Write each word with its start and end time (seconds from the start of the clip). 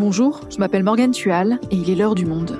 Bonjour, 0.00 0.40
je 0.48 0.56
m'appelle 0.56 0.82
Morgane 0.82 1.10
Tual 1.10 1.60
et 1.70 1.76
il 1.76 1.90
est 1.90 1.94
l'heure 1.94 2.14
du 2.14 2.24
monde. 2.24 2.58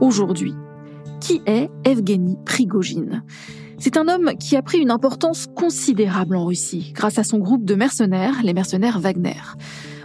Aujourd'hui, 0.00 0.54
qui 1.20 1.42
est 1.44 1.68
Evgeny 1.84 2.38
Prigogine? 2.46 3.24
C'est 3.78 3.98
un 3.98 4.08
homme 4.08 4.32
qui 4.40 4.56
a 4.56 4.62
pris 4.62 4.78
une 4.78 4.90
importance 4.90 5.48
considérable 5.54 6.34
en 6.34 6.46
Russie 6.46 6.92
grâce 6.94 7.18
à 7.18 7.24
son 7.24 7.38
groupe 7.40 7.66
de 7.66 7.74
mercenaires, 7.74 8.40
les 8.42 8.54
mercenaires 8.54 8.98
Wagner. 8.98 9.34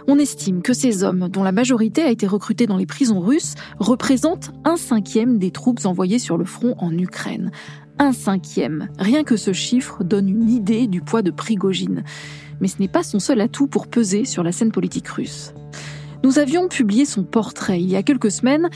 On 0.06 0.18
estime 0.18 0.60
que 0.60 0.74
ces 0.74 1.02
hommes, 1.02 1.28
dont 1.30 1.42
la 1.42 1.52
majorité 1.52 2.02
a 2.02 2.10
été 2.10 2.26
recrutée 2.26 2.66
dans 2.66 2.76
les 2.76 2.84
prisons 2.84 3.20
russes, 3.20 3.54
représentent 3.78 4.52
un 4.64 4.76
cinquième 4.76 5.38
des 5.38 5.50
troupes 5.50 5.86
envoyées 5.86 6.18
sur 6.18 6.36
le 6.36 6.44
front 6.44 6.74
en 6.78 6.96
Ukraine. 6.96 7.50
Un 7.98 8.12
cinquième. 8.12 8.88
Rien 8.98 9.24
que 9.24 9.36
ce 9.36 9.52
chiffre 9.52 10.04
donne 10.04 10.28
une 10.28 10.50
idée 10.50 10.86
du 10.88 11.00
poids 11.00 11.22
de 11.22 11.30
Prigogine. 11.30 12.04
Mais 12.60 12.68
ce 12.68 12.80
n'est 12.80 12.88
pas 12.88 13.02
son 13.02 13.18
seul 13.18 13.40
atout 13.40 13.66
pour 13.66 13.86
peser 13.86 14.26
sur 14.26 14.42
la 14.42 14.52
scène 14.52 14.72
politique 14.72 15.08
russe. 15.08 15.54
Nous 16.22 16.38
avions 16.38 16.68
publié 16.68 17.04
son 17.04 17.24
portrait 17.24 17.80
il 17.80 17.88
y 17.88 17.96
a 17.96 18.02
quelques 18.02 18.30
semaines 18.30 18.68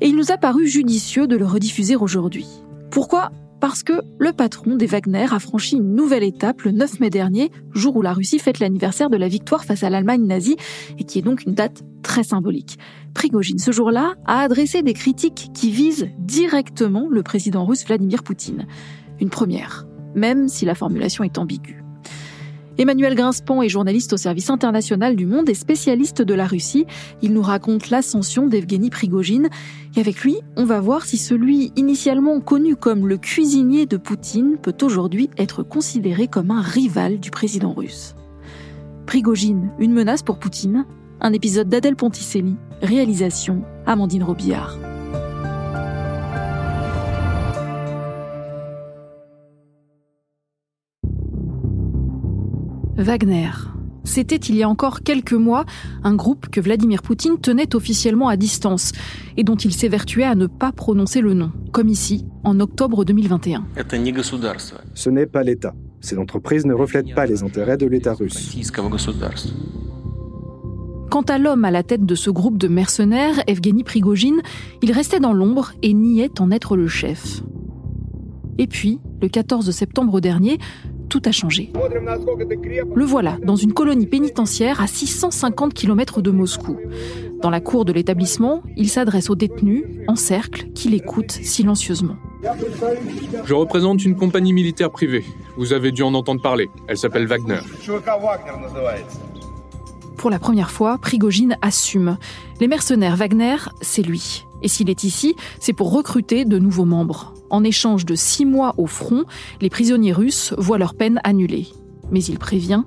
et 0.00 0.08
il 0.08 0.16
nous 0.16 0.32
a 0.32 0.36
paru 0.36 0.66
judicieux 0.66 1.26
de 1.26 1.36
le 1.36 1.46
rediffuser 1.46 1.96
aujourd'hui. 1.96 2.46
Pourquoi 2.90 3.30
parce 3.66 3.82
que 3.82 3.94
le 4.18 4.34
patron 4.34 4.76
des 4.76 4.84
Wagner 4.84 5.24
a 5.32 5.38
franchi 5.38 5.76
une 5.76 5.94
nouvelle 5.94 6.22
étape 6.22 6.60
le 6.64 6.70
9 6.70 7.00
mai 7.00 7.08
dernier, 7.08 7.50
jour 7.72 7.96
où 7.96 8.02
la 8.02 8.12
Russie 8.12 8.38
fête 8.38 8.58
l'anniversaire 8.58 9.08
de 9.08 9.16
la 9.16 9.26
victoire 9.26 9.64
face 9.64 9.82
à 9.82 9.88
l'Allemagne 9.88 10.26
nazie, 10.26 10.58
et 10.98 11.04
qui 11.04 11.18
est 11.18 11.22
donc 11.22 11.46
une 11.46 11.54
date 11.54 11.82
très 12.02 12.24
symbolique. 12.24 12.78
Prigogine, 13.14 13.58
ce 13.58 13.72
jour-là, 13.72 14.16
a 14.26 14.40
adressé 14.40 14.82
des 14.82 14.92
critiques 14.92 15.48
qui 15.54 15.70
visent 15.70 16.10
directement 16.18 17.08
le 17.08 17.22
président 17.22 17.64
russe 17.64 17.86
Vladimir 17.86 18.22
Poutine. 18.22 18.66
Une 19.18 19.30
première, 19.30 19.86
même 20.14 20.46
si 20.46 20.66
la 20.66 20.74
formulation 20.74 21.24
est 21.24 21.38
ambiguë. 21.38 21.83
Emmanuel 22.76 23.14
Grinspan 23.14 23.62
est 23.62 23.68
journaliste 23.68 24.12
au 24.12 24.16
service 24.16 24.50
international 24.50 25.14
du 25.14 25.26
Monde 25.26 25.48
et 25.48 25.54
spécialiste 25.54 26.22
de 26.22 26.34
la 26.34 26.46
Russie. 26.46 26.86
Il 27.22 27.32
nous 27.32 27.42
raconte 27.42 27.90
l'ascension 27.90 28.48
d'Evgeny 28.48 28.90
Prigogine. 28.90 29.48
Et 29.96 30.00
avec 30.00 30.22
lui, 30.22 30.38
on 30.56 30.64
va 30.64 30.80
voir 30.80 31.04
si 31.04 31.16
celui 31.16 31.72
initialement 31.76 32.40
connu 32.40 32.74
comme 32.74 33.06
le 33.06 33.16
cuisinier 33.16 33.86
de 33.86 33.96
Poutine 33.96 34.56
peut 34.60 34.76
aujourd'hui 34.82 35.30
être 35.38 35.62
considéré 35.62 36.26
comme 36.26 36.50
un 36.50 36.62
rival 36.62 37.20
du 37.20 37.30
président 37.30 37.72
russe. 37.72 38.16
Prigogine, 39.06 39.70
une 39.78 39.92
menace 39.92 40.22
pour 40.22 40.38
Poutine 40.38 40.84
Un 41.20 41.32
épisode 41.32 41.68
d'Adèle 41.68 41.96
Ponticelli. 41.96 42.56
Réalisation 42.82 43.62
Amandine 43.86 44.24
Robillard. 44.24 44.78
Wagner. 52.96 53.50
C'était 54.04 54.36
il 54.36 54.54
y 54.54 54.62
a 54.62 54.68
encore 54.68 55.00
quelques 55.00 55.32
mois 55.32 55.64
un 56.04 56.14
groupe 56.14 56.48
que 56.48 56.60
Vladimir 56.60 57.02
Poutine 57.02 57.38
tenait 57.40 57.74
officiellement 57.74 58.28
à 58.28 58.36
distance 58.36 58.92
et 59.36 59.42
dont 59.42 59.56
il 59.56 59.72
s'évertuait 59.72 60.24
à 60.24 60.34
ne 60.34 60.46
pas 60.46 60.70
prononcer 60.72 61.20
le 61.20 61.34
nom, 61.34 61.50
comme 61.72 61.88
ici, 61.88 62.24
en 62.44 62.60
octobre 62.60 63.04
2021. 63.04 63.64
Ce 64.94 65.10
n'est 65.10 65.26
pas 65.26 65.42
l'État. 65.42 65.74
Ces 66.00 66.18
entreprises 66.18 66.66
ne 66.66 66.74
reflètent 66.74 67.14
pas 67.14 67.26
les 67.26 67.42
intérêts 67.42 67.78
de 67.78 67.86
l'État 67.86 68.14
russe. 68.14 68.56
Quant 71.10 71.22
à 71.22 71.38
l'homme 71.38 71.64
à 71.64 71.70
la 71.70 71.82
tête 71.82 72.04
de 72.04 72.14
ce 72.14 72.30
groupe 72.30 72.58
de 72.58 72.68
mercenaires, 72.68 73.42
Evgeny 73.46 73.84
Prigogine, 73.84 74.40
il 74.82 74.92
restait 74.92 75.20
dans 75.20 75.32
l'ombre 75.32 75.72
et 75.82 75.94
niait 75.94 76.40
en 76.40 76.50
être 76.50 76.76
le 76.76 76.88
chef. 76.88 77.42
Et 78.58 78.66
puis, 78.66 79.00
le 79.20 79.28
14 79.28 79.70
septembre 79.70 80.20
dernier, 80.20 80.58
tout 81.14 81.22
a 81.26 81.32
changé. 81.32 81.70
Le 82.92 83.04
voilà 83.04 83.38
dans 83.44 83.54
une 83.54 83.72
colonie 83.72 84.08
pénitentiaire 84.08 84.80
à 84.80 84.88
650 84.88 85.72
km 85.72 86.22
de 86.22 86.32
Moscou. 86.32 86.76
Dans 87.40 87.50
la 87.50 87.60
cour 87.60 87.84
de 87.84 87.92
l'établissement, 87.92 88.64
il 88.76 88.88
s'adresse 88.88 89.30
aux 89.30 89.36
détenus, 89.36 89.84
en 90.08 90.16
cercle, 90.16 90.66
qui 90.74 90.88
l'écoutent 90.88 91.30
silencieusement. 91.30 92.16
Je 93.44 93.54
représente 93.54 94.04
une 94.04 94.16
compagnie 94.16 94.52
militaire 94.52 94.90
privée. 94.90 95.24
Vous 95.56 95.72
avez 95.72 95.92
dû 95.92 96.02
en 96.02 96.14
entendre 96.14 96.42
parler. 96.42 96.68
Elle 96.88 96.98
s'appelle 96.98 97.26
Wagner. 97.28 97.60
Pour 100.16 100.30
la 100.30 100.40
première 100.40 100.72
fois, 100.72 100.98
Prigogine 100.98 101.56
assume. 101.62 102.18
Les 102.60 102.66
mercenaires 102.66 103.14
Wagner, 103.14 103.56
c'est 103.82 104.02
lui. 104.02 104.46
Et 104.64 104.68
s'il 104.68 104.88
est 104.90 105.04
ici, 105.04 105.36
c'est 105.60 105.74
pour 105.74 105.92
recruter 105.92 106.46
de 106.46 106.58
nouveaux 106.58 106.86
membres. 106.86 107.34
En 107.50 107.62
échange 107.62 108.06
de 108.06 108.14
six 108.14 108.46
mois 108.46 108.74
au 108.78 108.86
front, 108.86 109.24
les 109.60 109.68
prisonniers 109.68 110.14
russes 110.14 110.54
voient 110.56 110.78
leur 110.78 110.94
peine 110.94 111.20
annulée. 111.22 111.68
Mais 112.10 112.24
il 112.24 112.38
prévient 112.38 112.82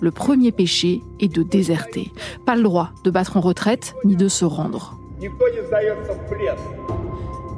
Le 0.00 0.10
premier 0.10 0.52
péché 0.52 1.00
est 1.20 1.32
de 1.32 1.42
déserter. 1.42 2.12
Pas 2.46 2.54
le 2.54 2.62
droit 2.62 2.90
de 3.04 3.10
battre 3.10 3.36
en 3.36 3.40
retraite 3.40 3.94
ni 4.04 4.14
de 4.14 4.28
se 4.28 4.44
rendre. 4.44 4.96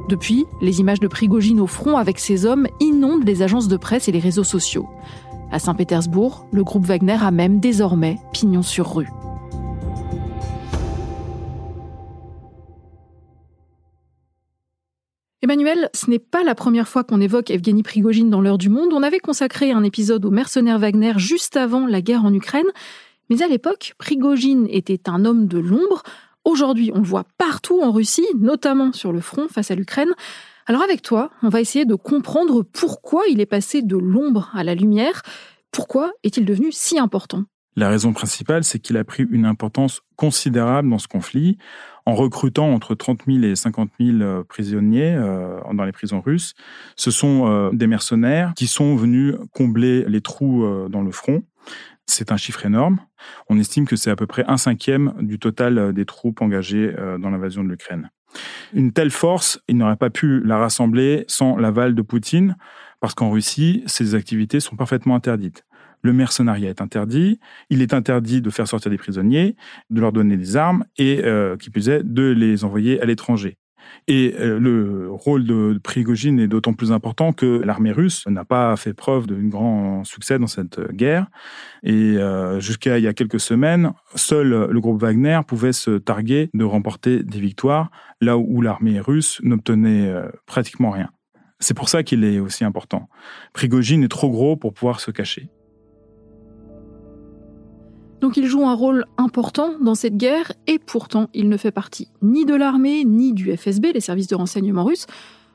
Depuis, 0.09 0.47
les 0.63 0.81
images 0.81 1.01
de 1.01 1.09
Prigogine 1.09 1.61
au 1.61 1.67
front 1.67 1.97
avec 1.99 2.19
ses 2.19 2.47
hommes 2.47 2.67
inondent 2.81 3.27
les 3.27 3.43
agences 3.43 3.69
de 3.69 3.77
presse 3.77 4.09
et 4.09 4.13
les 4.13 4.19
réseaux 4.21 4.45
sociaux. 4.45 4.89
À 5.53 5.59
Saint-Pétersbourg, 5.59 6.47
le 6.51 6.65
groupe 6.65 6.87
Wagner 6.87 7.19
a 7.21 7.31
même 7.31 7.61
désormais 7.61 8.19
pignon 8.33 8.63
sur 8.63 8.95
rue. 8.95 9.09
Emmanuel, 15.45 15.91
ce 15.93 16.09
n'est 16.09 16.19
pas 16.19 16.43
la 16.43 16.55
première 16.55 16.89
fois 16.89 17.05
qu'on 17.05 17.21
évoque 17.21 17.51
Evgeny 17.51 17.83
Prigogine 17.83 18.31
dans 18.31 18.41
l'heure 18.41 18.57
du 18.57 18.71
monde. 18.71 18.95
On 18.95 19.03
avait 19.03 19.19
consacré 19.19 19.73
un 19.73 19.83
épisode 19.83 20.25
aux 20.25 20.31
mercenaires 20.31 20.79
Wagner 20.79 21.13
juste 21.19 21.59
avant 21.59 21.87
la 21.87 22.01
guerre 22.01 22.25
en 22.25 22.33
Ukraine. 22.33 22.65
Mais 23.29 23.43
à 23.43 23.47
l'époque, 23.47 23.93
Prigogine 23.99 24.67
était 24.71 25.07
un 25.07 25.27
homme 25.27 25.47
de 25.47 25.59
l'ombre. 25.59 26.03
Aujourd'hui, 26.47 26.93
on 26.95 27.01
le 27.01 27.05
voit 27.05 27.27
partout 27.37 27.83
en 27.83 27.93
Russie, 27.93 28.25
notamment 28.35 28.95
sur 28.95 29.13
le 29.13 29.21
front 29.21 29.47
face 29.49 29.71
à 29.71 29.75
l'Ukraine. 29.75 30.15
Alors 30.65 30.81
avec 30.81 31.03
toi, 31.03 31.31
on 31.43 31.51
va 31.51 31.61
essayer 31.61 31.85
de 31.85 31.95
comprendre 31.95 32.63
pourquoi 32.63 33.25
il 33.29 33.43
est 33.43 33.45
passé 33.45 33.83
de 33.83 33.99
l'ombre 33.99 34.51
à 34.55 34.65
la 34.65 34.75
lumière. 34.75 35.21
Pourquoi 35.73 36.13
est-il 36.23 36.47
devenu 36.47 36.73
si 36.73 36.99
important? 36.99 37.45
La 37.77 37.89
raison 37.89 38.13
principale, 38.13 38.63
c'est 38.63 38.79
qu'il 38.79 38.97
a 38.97 39.05
pris 39.05 39.27
une 39.29 39.47
importance 39.47 40.03
considérable 40.17 40.89
dans 40.89 40.99
ce 40.99 41.09
conflit 41.09 41.59
en 42.07 42.15
recrutant 42.15 42.73
entre 42.73 42.95
30 42.95 43.23
000 43.27 43.43
et 43.45 43.57
50 43.57 43.91
000 43.99 44.19
euh, 44.21 44.45
prisonniers 44.45 45.15
euh, 45.17 45.59
dans 45.73 45.85
les 45.85 45.93
prisons 45.93 46.21
russes. 46.21 46.55
Ce 46.97 47.11
sont 47.11 47.49
euh, 47.49 47.71
des 47.73 47.87
mercenaires 47.87 48.53
qui 48.55 48.69
sont 48.69 48.95
venus 48.95 49.35
combler 49.53 50.05
les 50.07 50.21
trous 50.21 50.65
dans 50.89 51.03
le 51.03 51.11
front. 51.11 51.43
C'est 52.07 52.31
un 52.31 52.37
chiffre 52.37 52.65
énorme. 52.67 53.01
On 53.49 53.59
estime 53.59 53.87
que 53.87 53.97
c'est 53.97 54.11
à 54.11 54.17
peu 54.17 54.27
près 54.27 54.45
un 54.47 54.59
cinquième 54.59 55.15
du 55.21 55.39
total 55.39 55.93
des 55.95 56.05
troupes 56.05 56.43
engagées 56.43 56.95
dans 57.19 57.31
l'invasion 57.31 57.65
de 57.65 57.71
l'Ukraine. 57.71 58.11
Une 58.75 58.93
telle 58.93 59.11
force, 59.11 59.59
il 59.69 59.79
n'aurait 59.79 59.97
pas 59.97 60.11
pu 60.11 60.41
la 60.45 60.59
rassembler 60.59 61.25
sans 61.29 61.57
l'aval 61.57 61.95
de 61.95 62.03
Poutine, 62.03 62.57
parce 63.01 63.15
qu'en 63.15 63.31
Russie, 63.31 63.83
ces 63.87 64.15
activités 64.15 64.61
sont 64.61 64.77
parfaitement 64.77 65.15
interdites 65.15 65.65
le 66.05 66.13
mercenariat 66.13 66.69
est 66.69 66.83
interdit, 66.83 67.41
il 67.71 67.83
est 67.83 67.95
interdit 67.95 68.43
de 68.43 68.51
faire 68.51 68.69
sortir 68.69 68.91
des 68.91 68.99
prisonniers, 68.99 69.57
de 69.91 70.01
leur 70.01 70.13
donner 70.13 70.37
des 70.37 70.57
armes 70.57 70.85
et, 70.99 71.23
euh, 71.25 71.57
qui 71.57 71.71
plus 71.71 71.89
est, 71.89 72.03
de 72.05 72.31
les 72.31 72.63
envoyer 72.63 73.01
à 73.01 73.07
l'étranger. 73.07 73.57
Et 74.07 74.35
euh, 74.39 74.59
le 74.59 75.11
rôle 75.11 75.45
de 75.45 75.81
Prigogine 75.83 76.39
est 76.39 76.47
d'autant 76.47 76.75
plus 76.75 76.93
important 76.93 77.33
que 77.33 77.63
l'armée 77.65 77.93
russe 77.93 78.27
n'a 78.27 78.45
pas 78.45 78.77
fait 78.77 78.93
preuve 78.93 79.27
d'un 79.27 79.49
grand 79.49 80.05
succès 80.05 80.39
dans 80.39 80.47
cette 80.47 80.79
guerre. 80.93 81.27
Et 81.83 82.19
euh, 82.19 82.61
jusqu'à 82.61 82.99
il 82.99 83.05
y 83.05 83.09
a 83.09 83.15
quelques 83.15 83.41
semaines, 83.41 83.93
seul 84.15 84.69
le 84.71 84.81
groupe 84.81 85.01
Wagner 85.01 85.41
pouvait 85.47 85.73
se 85.73 85.93
targuer 85.97 86.51
de 86.53 86.65
remporter 86.65 87.23
des 87.23 87.41
victoires, 87.41 87.91
là 88.21 88.37
où 88.37 88.61
l'armée 88.61 89.01
russe 89.01 89.41
n'obtenait 89.43 90.13
pratiquement 90.45 90.91
rien. 90.91 91.09
C'est 91.61 91.75
pour 91.75 91.89
ça 91.89 92.03
qu'il 92.03 92.25
est 92.25 92.41
aussi 92.41 92.65
important. 92.65 93.09
Prigogine 93.55 94.05
est 94.05 94.09
trop 94.09 94.31
gros 94.31 94.57
pour 94.57 94.75
pouvoir 94.75 95.01
se 95.01 95.11
cacher. 95.11 95.49
Donc 98.25 98.39
il 98.39 98.47
joue 98.47 98.67
un 98.67 98.73
rôle 98.73 99.05
important 99.19 99.79
dans 99.83 99.95
cette 99.95 100.17
guerre 100.17 100.51
et 100.67 100.79
pourtant 100.79 101.29
il 101.35 101.51
ne 101.51 101.59
fait 101.59 101.71
partie 101.71 102.09
ni 102.23 102.47
de 102.47 102.55
l'armée 102.55 103.05
ni 103.05 103.35
du 103.35 103.55
FSB, 103.55 103.93
les 103.93 104.01
services 104.01 104.29
de 104.29 104.35
renseignement 104.35 104.83
russes. 104.83 105.07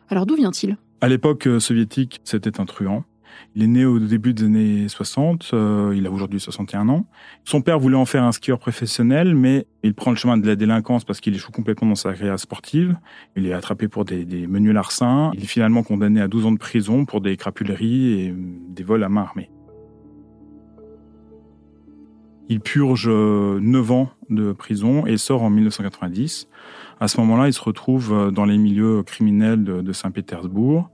Alors 0.07 0.27
d'où 0.27 0.36
vient-il? 0.36 0.77
À 1.01 1.07
l'époque 1.07 1.48
euh, 1.48 1.60
soviétique, 1.60 2.21
c'était 2.24 2.60
un 2.60 2.66
truand. 2.66 3.06
Il 3.56 3.63
est 3.63 3.68
né 3.68 3.86
au 3.86 3.98
début 3.98 4.36
des 4.36 4.44
années 4.44 4.88
60, 4.88 5.50
euh, 5.54 5.95
il 5.98 6.06
a 6.06 6.12
aujourd'hui 6.12 6.39
61 6.39 6.89
ans. 6.89 7.07
Son 7.44 7.62
père 7.62 7.80
voulait 7.80 7.95
en 7.95 8.06
faire 8.06 8.24
un 8.24 8.31
skieur 8.31 8.60
professionnel, 8.60 9.33
mais 9.33 9.65
il 9.81 9.95
prend 9.95 10.12
le 10.12 10.18
chemin 10.18 10.38
de 10.38 10.45
la 10.45 10.56
délinquance 10.56 11.04
parce 11.06 11.22
qu'il 11.22 11.33
échoue 11.33 11.51
complètement 11.51 11.88
dans 11.88 11.95
sa 11.95 12.13
carrière 12.13 12.39
sportive. 12.39 12.95
Il 13.36 13.48
est 13.48 13.54
attrapé 13.54 13.88
pour 13.88 14.06
des, 14.06 14.25
des 14.25 14.45
menus 14.45 14.75
larcins. 14.75 15.31
Il 15.33 15.42
est 15.42 15.48
finalement 15.48 15.81
condamné 15.81 16.22
à 16.22 16.27
12 16.27 16.45
ans 16.45 16.51
de 16.51 16.60
prison 16.60 17.06
pour 17.06 17.19
des 17.19 17.36
crapuleries 17.36 18.22
et 18.22 18.36
des 18.38 18.83
vols 18.83 19.04
à 19.04 19.10
main 19.10 19.24
armée. 19.24 19.50
Il 22.50 22.62
purge 22.62 23.07
9 23.07 23.92
ans 23.92 24.10
de 24.30 24.51
prison 24.51 25.06
et 25.06 25.18
sort 25.18 25.44
en 25.44 25.50
1990. 25.50 26.48
À 27.00 27.07
ce 27.07 27.19
moment-là, 27.22 27.48
il 27.48 27.54
se 27.54 27.62
retrouve 27.62 28.31
dans 28.31 28.46
les 28.46 28.57
milieux 28.57 29.04
criminels 29.04 29.63
de, 29.63 29.94
Saint-Pétersbourg. 29.94 30.90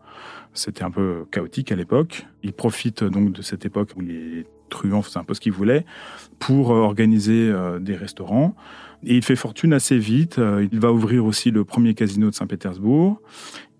C'était 0.53 0.83
un 0.83 0.91
peu 0.91 1.25
chaotique 1.31 1.71
à 1.71 1.75
l'époque. 1.75 2.27
Il 2.43 2.53
profite 2.53 3.03
donc 3.03 3.31
de 3.31 3.41
cette 3.41 3.65
époque 3.65 3.91
où 3.95 4.01
les 4.01 4.45
truands 4.69 5.01
faisaient 5.01 5.19
un 5.19 5.23
peu 5.23 5.33
ce 5.33 5.41
qu'ils 5.41 5.53
voulaient 5.53 5.85
pour 6.39 6.69
organiser 6.69 7.53
des 7.79 7.95
restaurants. 7.95 8.55
Et 9.05 9.15
il 9.15 9.23
fait 9.23 9.35
fortune 9.35 9.73
assez 9.73 9.97
vite. 9.97 10.39
Euh, 10.39 10.67
il 10.71 10.79
va 10.79 10.91
ouvrir 10.91 11.25
aussi 11.25 11.51
le 11.51 11.63
premier 11.63 11.93
casino 11.93 12.29
de 12.29 12.35
Saint-Pétersbourg 12.35 13.21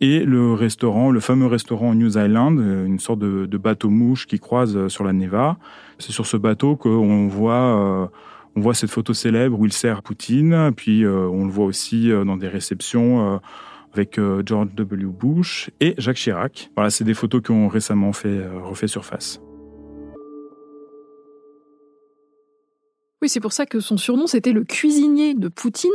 et 0.02 0.20
le 0.20 0.54
restaurant, 0.54 1.10
le 1.10 1.20
fameux 1.20 1.48
restaurant 1.48 1.96
New 1.96 2.10
Island, 2.10 2.60
euh, 2.60 2.86
une 2.86 3.00
sorte 3.00 3.20
de, 3.20 3.58
bateau 3.58 3.90
mouche 3.90 4.28
qui 4.28 4.40
croise 4.40 4.76
euh, 4.76 4.90
sur 4.90 5.04
la 5.04 5.14
Neva. 5.14 5.58
C'est 5.98 6.12
sur 6.12 6.28
ce 6.28 6.38
bateau 6.38 6.76
qu'on 6.76 7.28
voit, 7.28 8.12
voit 8.56 8.74
cette 8.74 8.90
photo 8.92 9.14
célèbre 9.14 9.58
où 9.58 9.66
il 9.66 9.72
sert 9.72 10.04
Poutine. 10.04 10.74
Puis 10.76 11.08
on 11.08 11.46
le 11.46 11.52
voit 11.52 11.64
aussi 11.64 12.10
dans 12.10 12.36
des 12.36 12.50
réceptions 12.50 13.40
avec 13.94 14.20
George 14.46 14.68
W. 14.76 15.06
Bush 15.06 15.70
et 15.80 15.96
Jacques 15.98 16.18
Chirac. 16.18 16.70
Voilà, 16.76 16.90
c'est 16.90 17.06
des 17.06 17.14
photos 17.14 17.42
qui 17.42 17.52
ont 17.52 17.70
récemment 17.70 18.12
fait 18.12 18.46
refait 18.62 18.88
surface. 18.88 19.40
Oui, 23.26 23.30
c'est 23.30 23.40
pour 23.40 23.54
ça 23.54 23.66
que 23.66 23.80
son 23.80 23.98
surnom, 23.98 24.28
c'était 24.28 24.52
le 24.52 24.64
cuisinier 24.64 25.34
de 25.34 25.48
Poutine. 25.48 25.90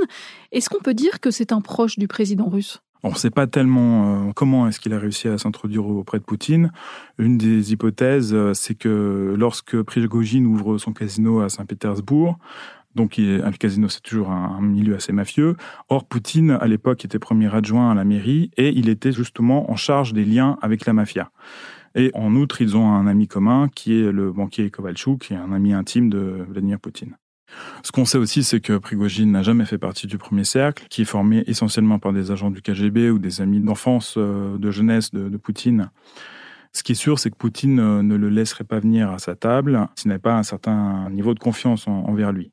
Est-ce 0.50 0.68
qu'on 0.68 0.82
peut 0.82 0.94
dire 0.94 1.20
que 1.20 1.30
c'est 1.30 1.52
un 1.52 1.60
proche 1.60 1.96
du 1.96 2.08
président 2.08 2.48
russe? 2.48 2.82
On 3.04 3.10
ne 3.10 3.14
sait 3.14 3.30
pas 3.30 3.46
tellement 3.46 4.30
euh, 4.30 4.32
comment 4.34 4.66
est-ce 4.66 4.80
qu'il 4.80 4.92
a 4.94 4.98
réussi 4.98 5.28
à 5.28 5.38
s'introduire 5.38 5.86
auprès 5.86 6.18
de 6.18 6.24
Poutine. 6.24 6.72
Une 7.18 7.38
des 7.38 7.72
hypothèses, 7.72 8.34
euh, 8.34 8.52
c'est 8.52 8.74
que 8.74 9.36
lorsque 9.38 9.80
Prigogine 9.80 10.44
ouvre 10.44 10.76
son 10.78 10.92
casino 10.92 11.38
à 11.38 11.48
Saint-Pétersbourg, 11.48 12.36
donc 12.96 13.20
un 13.20 13.52
casino 13.52 13.88
c'est 13.88 14.02
toujours 14.02 14.32
un, 14.32 14.60
milieu 14.60 14.96
assez 14.96 15.12
mafieux. 15.12 15.56
Or 15.88 16.04
Poutine 16.04 16.50
à 16.60 16.66
l'époque 16.66 17.04
était 17.04 17.20
premier 17.20 17.54
adjoint 17.54 17.92
à 17.92 17.94
la 17.94 18.02
mairie 18.02 18.50
et 18.56 18.70
il 18.70 18.88
était 18.88 19.12
justement 19.12 19.70
en 19.70 19.76
charge 19.76 20.12
des 20.14 20.24
liens 20.24 20.58
avec 20.62 20.84
la 20.84 20.94
mafia. 20.94 21.30
Et 21.94 22.10
en 22.14 22.34
outre, 22.36 22.62
ils 22.62 22.76
ont 22.76 22.92
un 22.92 23.06
ami 23.06 23.26
commun 23.26 23.68
qui 23.74 24.00
est 24.00 24.12
le 24.12 24.32
banquier 24.32 24.70
Kovalchuk, 24.70 25.20
qui 25.20 25.32
est 25.32 25.36
un 25.36 25.52
ami 25.52 25.72
intime 25.72 26.08
de 26.08 26.44
Vladimir 26.48 26.78
Poutine. 26.78 27.16
Ce 27.82 27.90
qu'on 27.90 28.04
sait 28.04 28.18
aussi, 28.18 28.44
c'est 28.44 28.60
que 28.60 28.78
Prigogine 28.78 29.32
n'a 29.32 29.42
jamais 29.42 29.64
fait 29.64 29.78
partie 29.78 30.06
du 30.06 30.18
premier 30.18 30.44
cercle, 30.44 30.86
qui 30.88 31.02
est 31.02 31.06
formé 31.06 31.42
essentiellement 31.46 31.98
par 31.98 32.12
des 32.12 32.30
agents 32.30 32.50
du 32.50 32.62
KGB 32.62 33.10
ou 33.10 33.18
des 33.18 33.40
amis 33.40 33.60
d'enfance, 33.60 34.14
euh, 34.16 34.56
de 34.56 34.70
jeunesse 34.70 35.10
de, 35.10 35.36
Poutine. 35.36 35.90
Ce 36.72 36.82
qui 36.84 36.92
est 36.92 36.96
sûr, 36.96 37.18
c'est 37.18 37.30
que 37.30 37.36
Poutine 37.36 37.80
euh, 37.80 38.02
ne 38.02 38.14
le 38.14 38.28
laisserait 38.28 38.64
pas 38.64 38.78
venir 38.78 39.10
à 39.10 39.18
sa 39.18 39.34
table 39.34 39.88
s'il 39.96 40.08
n'avait 40.08 40.20
pas 40.20 40.36
un 40.36 40.42
certain 40.42 41.10
niveau 41.10 41.34
de 41.34 41.40
confiance 41.40 41.88
envers 41.88 42.30
lui. 42.32 42.52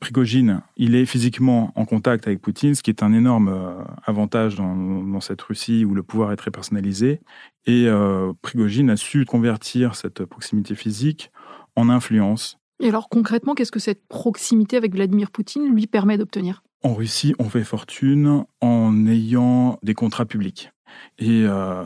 Prigogine, 0.00 0.62
il 0.76 0.94
est 0.94 1.06
physiquement 1.06 1.72
en 1.74 1.84
contact 1.84 2.26
avec 2.26 2.40
Poutine, 2.40 2.74
ce 2.74 2.82
qui 2.82 2.90
est 2.90 3.02
un 3.02 3.12
énorme 3.12 3.48
euh, 3.48 3.82
avantage 4.04 4.54
dans, 4.54 5.20
cette 5.20 5.42
Russie 5.42 5.84
où 5.84 5.94
le 5.94 6.02
pouvoir 6.02 6.32
est 6.32 6.36
très 6.36 6.50
personnalisé. 6.50 7.20
Et 7.66 7.86
euh, 7.86 8.32
Prigogine 8.42 8.90
a 8.90 8.96
su 8.96 9.24
convertir 9.24 9.96
cette 9.96 10.24
proximité 10.24 10.74
physique 10.74 11.32
en 11.74 11.88
influence. 11.88 12.58
Et 12.80 12.88
alors 12.88 13.08
concrètement, 13.08 13.54
qu'est-ce 13.54 13.72
que 13.72 13.80
cette 13.80 14.06
proximité 14.08 14.76
avec 14.76 14.94
Vladimir 14.94 15.30
Poutine 15.30 15.74
lui 15.74 15.86
permet 15.86 16.16
d'obtenir? 16.16 16.62
En 16.82 16.94
Russie, 16.94 17.34
on 17.38 17.48
fait 17.48 17.64
fortune 17.64 18.44
en 18.60 19.06
ayant 19.06 19.78
des 19.82 19.94
contrats 19.94 20.26
publics. 20.26 20.70
Et 21.18 21.44
euh, 21.44 21.84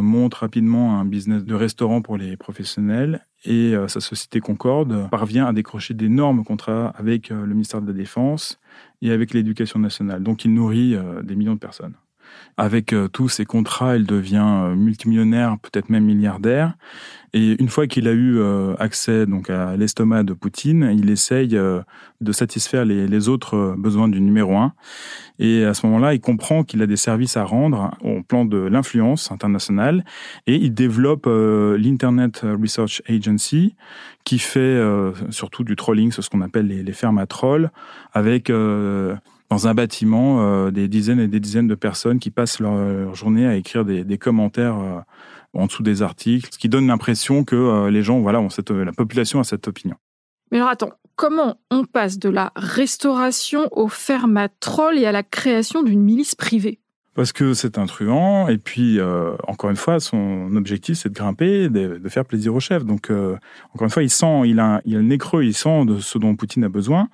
monte 0.00 0.34
rapidement 0.34 0.98
un 0.98 1.04
business 1.04 1.44
de 1.44 1.54
restaurant 1.54 2.02
pour 2.02 2.16
les 2.16 2.36
professionnels 2.36 3.26
et 3.44 3.74
euh, 3.74 3.88
sa 3.88 4.00
société 4.00 4.40
Concorde 4.40 5.08
parvient 5.10 5.46
à 5.46 5.52
décrocher 5.52 5.94
d'énormes 5.94 6.44
contrats 6.44 6.88
avec 6.96 7.30
euh, 7.30 7.44
le 7.44 7.52
ministère 7.52 7.82
de 7.82 7.86
la 7.86 7.92
Défense 7.92 8.58
et 9.02 9.10
avec 9.10 9.34
l'éducation 9.34 9.78
nationale. 9.78 10.22
Donc 10.22 10.44
il 10.44 10.54
nourrit 10.54 10.94
euh, 10.94 11.22
des 11.22 11.36
millions 11.36 11.54
de 11.54 11.58
personnes. 11.58 11.94
Avec 12.56 12.92
euh, 12.92 13.08
tous 13.08 13.28
ces 13.28 13.44
contrats, 13.44 13.96
il 13.96 14.06
devient 14.06 14.46
euh, 14.46 14.74
multimillionnaire, 14.76 15.56
peut-être 15.60 15.90
même 15.90 16.04
milliardaire. 16.04 16.74
Et 17.32 17.60
une 17.60 17.68
fois 17.68 17.88
qu'il 17.88 18.06
a 18.06 18.12
eu 18.12 18.38
euh, 18.38 18.76
accès 18.78 19.26
donc 19.26 19.50
à 19.50 19.76
l'estomac 19.76 20.22
de 20.22 20.34
Poutine, 20.34 20.94
il 20.96 21.10
essaye 21.10 21.48
de 21.48 22.32
satisfaire 22.32 22.84
les, 22.84 23.28
autres 23.28 23.74
besoins 23.76 24.06
du 24.06 24.20
numéro 24.20 24.56
un. 24.56 24.72
Et 25.40 25.64
à 25.64 25.74
ce 25.74 25.84
moment-là, 25.86 26.14
il 26.14 26.20
comprend 26.20 26.62
qu'il 26.62 26.80
a 26.80 26.86
des 26.86 26.96
services 26.96 27.36
à 27.36 27.42
rendre 27.42 27.90
au 28.02 28.22
plan 28.22 28.44
de 28.44 28.58
l'influence 28.58 29.32
internationale 29.32 30.04
et 30.46 30.54
il 30.54 30.74
développe 30.74 31.26
l'Internet 31.26 32.42
Research 32.44 33.02
Agency 33.08 33.74
qui 34.22 34.38
fait 34.38 34.80
surtout 35.30 35.64
du 35.64 35.74
trolling, 35.74 36.12
ce 36.12 36.30
qu'on 36.30 36.40
appelle 36.40 36.68
les, 36.68 36.84
les 36.84 36.92
fermes 36.92 37.18
à 37.18 37.26
trolls, 37.26 37.72
avec 38.12 38.48
dans 39.54 39.68
un 39.68 39.74
bâtiment 39.74 40.40
euh, 40.40 40.72
des 40.72 40.88
dizaines 40.88 41.20
et 41.20 41.28
des 41.28 41.38
dizaines 41.38 41.68
de 41.68 41.76
personnes 41.76 42.18
qui 42.18 42.32
passent 42.32 42.58
leur, 42.58 43.14
journée 43.14 43.46
à 43.46 43.54
écrire 43.54 43.84
des, 43.84 44.18
commentaires 44.18 44.76
euh, 44.76 44.98
en 45.52 45.66
dessous 45.66 45.84
des 45.84 46.02
articles, 46.02 46.48
ce 46.52 46.58
qui 46.58 46.68
donne 46.68 46.88
l'impression 46.88 47.44
que 47.44 47.54
euh, 47.54 47.88
les 47.88 48.02
gens, 48.02 48.18
voilà, 48.18 48.40
ont 48.40 48.50
cette, 48.50 48.70
la 48.70 48.92
population 48.92 49.38
a 49.38 49.44
cette 49.44 49.68
opinion. 49.68 49.94
Mais 50.50 50.58
alors 50.58 50.70
attends, 50.70 50.90
comment 51.14 51.60
on 51.70 51.84
passe 51.84 52.18
de 52.18 52.28
la 52.28 52.50
restauration 52.56 53.68
au 53.70 53.86
fermatrol 53.86 54.98
et 54.98 55.06
à 55.06 55.12
la 55.12 55.22
création 55.22 55.84
d'une 55.84 56.02
milice 56.02 56.34
privée? 56.34 56.80
Parce 57.14 57.32
que 57.32 57.54
c'est 57.54 57.78
un 57.78 57.86
truand, 57.86 58.48
et 58.48 58.58
puis, 58.58 58.98
euh, 58.98 59.36
encore 59.46 59.70
une 59.70 59.76
fois, 59.76 60.00
son 60.00 60.54
objectif, 60.56 60.96
c'est 60.98 61.08
de 61.08 61.14
grimper, 61.14 61.68
de, 61.68 62.08
faire 62.08 62.24
plaisir 62.24 62.54
au 62.54 62.60
chef. 62.60 62.84
Donc, 62.84 63.10
euh, 63.10 63.36
encore 63.72 63.84
une 63.84 63.90
fois, 63.90 64.02
il 64.02 64.10
sent, 64.10 64.42
il 64.46 64.58
a, 64.60 64.80
il 64.84 64.96
a 64.96 64.98
le 64.98 65.04
nez 65.04 65.18
creux, 65.18 65.44
il 65.44 65.54
sent 65.54 65.84
de 65.86 65.98
ce 65.98 66.18
dont 66.18 66.34
Poutine 66.36 66.64
a 66.64 66.68
besoin. 66.68 67.08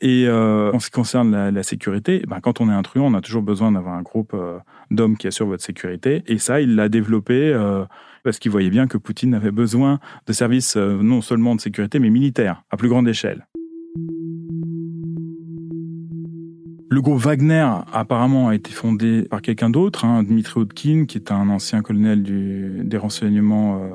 Et 0.00 0.26
euh, 0.26 0.72
en 0.72 0.78
ce 0.78 0.86
qui 0.86 0.92
concerne 0.92 1.30
la, 1.30 1.50
la 1.50 1.62
sécurité, 1.62 2.22
ben, 2.26 2.40
quand 2.40 2.60
on 2.60 2.70
est 2.70 2.72
un 2.72 2.82
truand, 2.82 3.06
on 3.06 3.14
a 3.14 3.20
toujours 3.20 3.42
besoin 3.42 3.72
d'avoir 3.72 3.94
un 3.94 4.02
groupe 4.02 4.32
euh, 4.34 4.58
d'hommes 4.90 5.16
qui 5.16 5.26
assure 5.26 5.46
votre 5.46 5.62
sécurité. 5.62 6.22
Et 6.26 6.38
ça, 6.38 6.60
il 6.60 6.74
l'a 6.74 6.88
développé 6.88 7.52
euh, 7.52 7.84
parce 8.22 8.38
qu'il 8.38 8.50
voyait 8.50 8.70
bien 8.70 8.86
que 8.86 8.98
Poutine 8.98 9.34
avait 9.34 9.50
besoin 9.50 9.98
de 10.26 10.32
services 10.32 10.76
non 10.76 11.20
seulement 11.20 11.54
de 11.54 11.60
sécurité, 11.60 11.98
mais 11.98 12.10
militaires, 12.10 12.62
à 12.70 12.76
plus 12.76 12.88
grande 12.88 13.08
échelle. 13.08 13.46
Le 16.92 17.00
groupe 17.00 17.20
Wagner 17.20 17.68
apparemment 17.92 18.48
a 18.48 18.54
été 18.56 18.72
fondé 18.72 19.22
par 19.22 19.42
quelqu'un 19.42 19.70
d'autre, 19.70 20.04
hein, 20.04 20.24
Dmitri 20.24 20.58
Odkin, 20.58 21.04
qui 21.06 21.18
est 21.18 21.30
un 21.30 21.48
ancien 21.48 21.82
colonel 21.82 22.24
du, 22.24 22.80
des 22.82 22.96
renseignements 22.96 23.76
euh, 23.76 23.90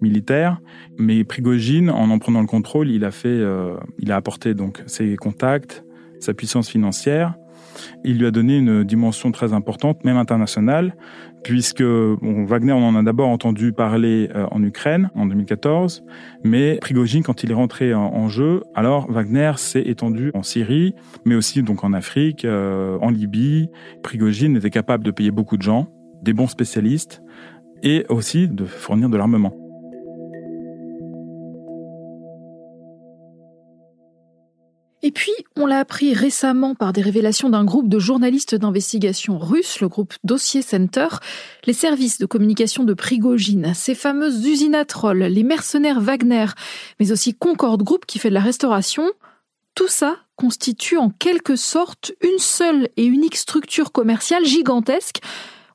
militaires. 0.00 0.60
Mais 0.98 1.22
Prigogine, 1.22 1.90
en 1.90 2.10
en 2.10 2.18
prenant 2.18 2.40
le 2.40 2.48
contrôle, 2.48 2.90
il 2.90 3.04
a 3.04 3.12
fait, 3.12 3.28
euh, 3.28 3.76
il 4.00 4.10
a 4.10 4.16
apporté 4.16 4.54
donc 4.54 4.82
ses 4.88 5.14
contacts, 5.14 5.84
sa 6.18 6.34
puissance 6.34 6.68
financière. 6.68 7.34
Il 8.02 8.18
lui 8.18 8.26
a 8.26 8.32
donné 8.32 8.58
une 8.58 8.82
dimension 8.82 9.30
très 9.30 9.52
importante, 9.52 10.02
même 10.02 10.16
internationale, 10.16 10.96
puisque 11.42 11.82
Wagner, 11.82 12.72
on 12.72 12.86
en 12.86 12.96
a 12.96 13.02
d'abord 13.02 13.28
entendu 13.28 13.72
parler 13.72 14.30
euh, 14.34 14.46
en 14.50 14.62
Ukraine 14.62 15.10
en 15.14 15.26
2014, 15.26 16.04
mais 16.44 16.78
Prigogine, 16.80 17.22
quand 17.22 17.42
il 17.42 17.50
est 17.50 17.54
rentré 17.54 17.94
en, 17.94 18.28
jeu, 18.28 18.62
alors 18.74 19.10
Wagner 19.10 19.52
s'est 19.56 19.82
étendu 19.82 20.30
en 20.34 20.42
Syrie, 20.42 20.94
mais 21.24 21.34
aussi 21.34 21.62
donc 21.62 21.84
en 21.84 21.92
Afrique, 21.92 22.44
euh, 22.44 22.98
en 23.00 23.10
Libye. 23.10 23.70
Prigogine 24.02 24.56
était 24.56 24.70
capable 24.70 25.04
de 25.04 25.10
payer 25.10 25.30
beaucoup 25.30 25.56
de 25.56 25.62
gens, 25.62 25.88
des 26.22 26.32
bons 26.32 26.48
spécialistes, 26.48 27.22
et 27.82 28.04
aussi 28.08 28.48
de 28.48 28.64
fournir 28.64 29.08
de 29.08 29.16
l'armement. 29.16 29.69
Et 35.02 35.12
puis, 35.12 35.32
on 35.56 35.64
l'a 35.64 35.78
appris 35.78 36.12
récemment 36.12 36.74
par 36.74 36.92
des 36.92 37.00
révélations 37.00 37.48
d'un 37.48 37.64
groupe 37.64 37.88
de 37.88 37.98
journalistes 37.98 38.54
d'investigation 38.54 39.38
russes, 39.38 39.80
le 39.80 39.88
groupe 39.88 40.12
Dossier 40.24 40.60
Center, 40.60 41.08
les 41.64 41.72
services 41.72 42.18
de 42.18 42.26
communication 42.26 42.84
de 42.84 42.92
Prigogine, 42.92 43.72
ces 43.74 43.94
fameuses 43.94 44.44
usines 44.44 44.74
à 44.74 44.84
trolls, 44.84 45.22
les 45.22 45.42
mercenaires 45.42 46.00
Wagner, 46.00 46.46
mais 46.98 47.12
aussi 47.12 47.34
Concorde 47.34 47.82
Group 47.82 48.04
qui 48.04 48.18
fait 48.18 48.28
de 48.28 48.34
la 48.34 48.40
restauration. 48.40 49.10
Tout 49.74 49.88
ça 49.88 50.16
constitue 50.36 50.98
en 50.98 51.08
quelque 51.08 51.56
sorte 51.56 52.12
une 52.22 52.38
seule 52.38 52.88
et 52.98 53.04
unique 53.06 53.36
structure 53.36 53.92
commerciale 53.92 54.44
gigantesque. 54.44 55.20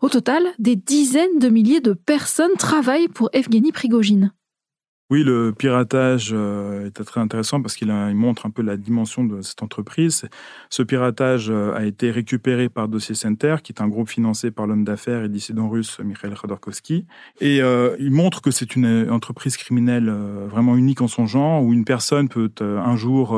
Au 0.01 0.09
total, 0.09 0.43
des 0.59 0.75
dizaines 0.75 1.39
de 1.39 1.49
milliers 1.49 1.81
de 1.81 1.93
personnes 1.93 2.55
travaillent 2.59 3.07
pour 3.07 3.29
Evgeny 3.33 3.71
Prigogine. 3.71 4.31
Oui, 5.11 5.23
le 5.23 5.53
piratage 5.53 6.31
euh, 6.33 6.87
est 6.87 7.03
très 7.03 7.21
intéressant 7.21 7.61
parce 7.61 7.75
qu'il 7.75 7.91
montre 7.91 8.47
un 8.47 8.49
peu 8.49 8.63
la 8.63 8.75
dimension 8.75 9.23
de 9.23 9.43
cette 9.43 9.61
entreprise. 9.61 10.27
Ce 10.71 10.81
piratage 10.81 11.51
euh, 11.51 11.75
a 11.75 11.85
été 11.85 12.09
récupéré 12.09 12.69
par 12.69 12.87
Dossier 12.87 13.13
Center, 13.13 13.57
qui 13.61 13.71
est 13.71 13.81
un 13.81 13.87
groupe 13.87 14.09
financé 14.09 14.49
par 14.49 14.65
l'homme 14.65 14.83
d'affaires 14.83 15.23
et 15.23 15.29
dissident 15.29 15.69
russe 15.69 15.99
Mikhail 15.99 16.33
Khodorkovsky. 16.33 17.05
Et 17.39 17.61
euh, 17.61 17.95
il 17.99 18.09
montre 18.09 18.41
que 18.41 18.49
c'est 18.49 18.75
une 18.75 19.07
entreprise 19.11 19.57
criminelle 19.57 20.09
vraiment 20.09 20.75
unique 20.75 21.01
en 21.01 21.07
son 21.07 21.27
genre, 21.27 21.61
où 21.61 21.71
une 21.71 21.85
personne 21.85 22.27
peut 22.27 22.49
un 22.59 22.95
jour 22.95 23.37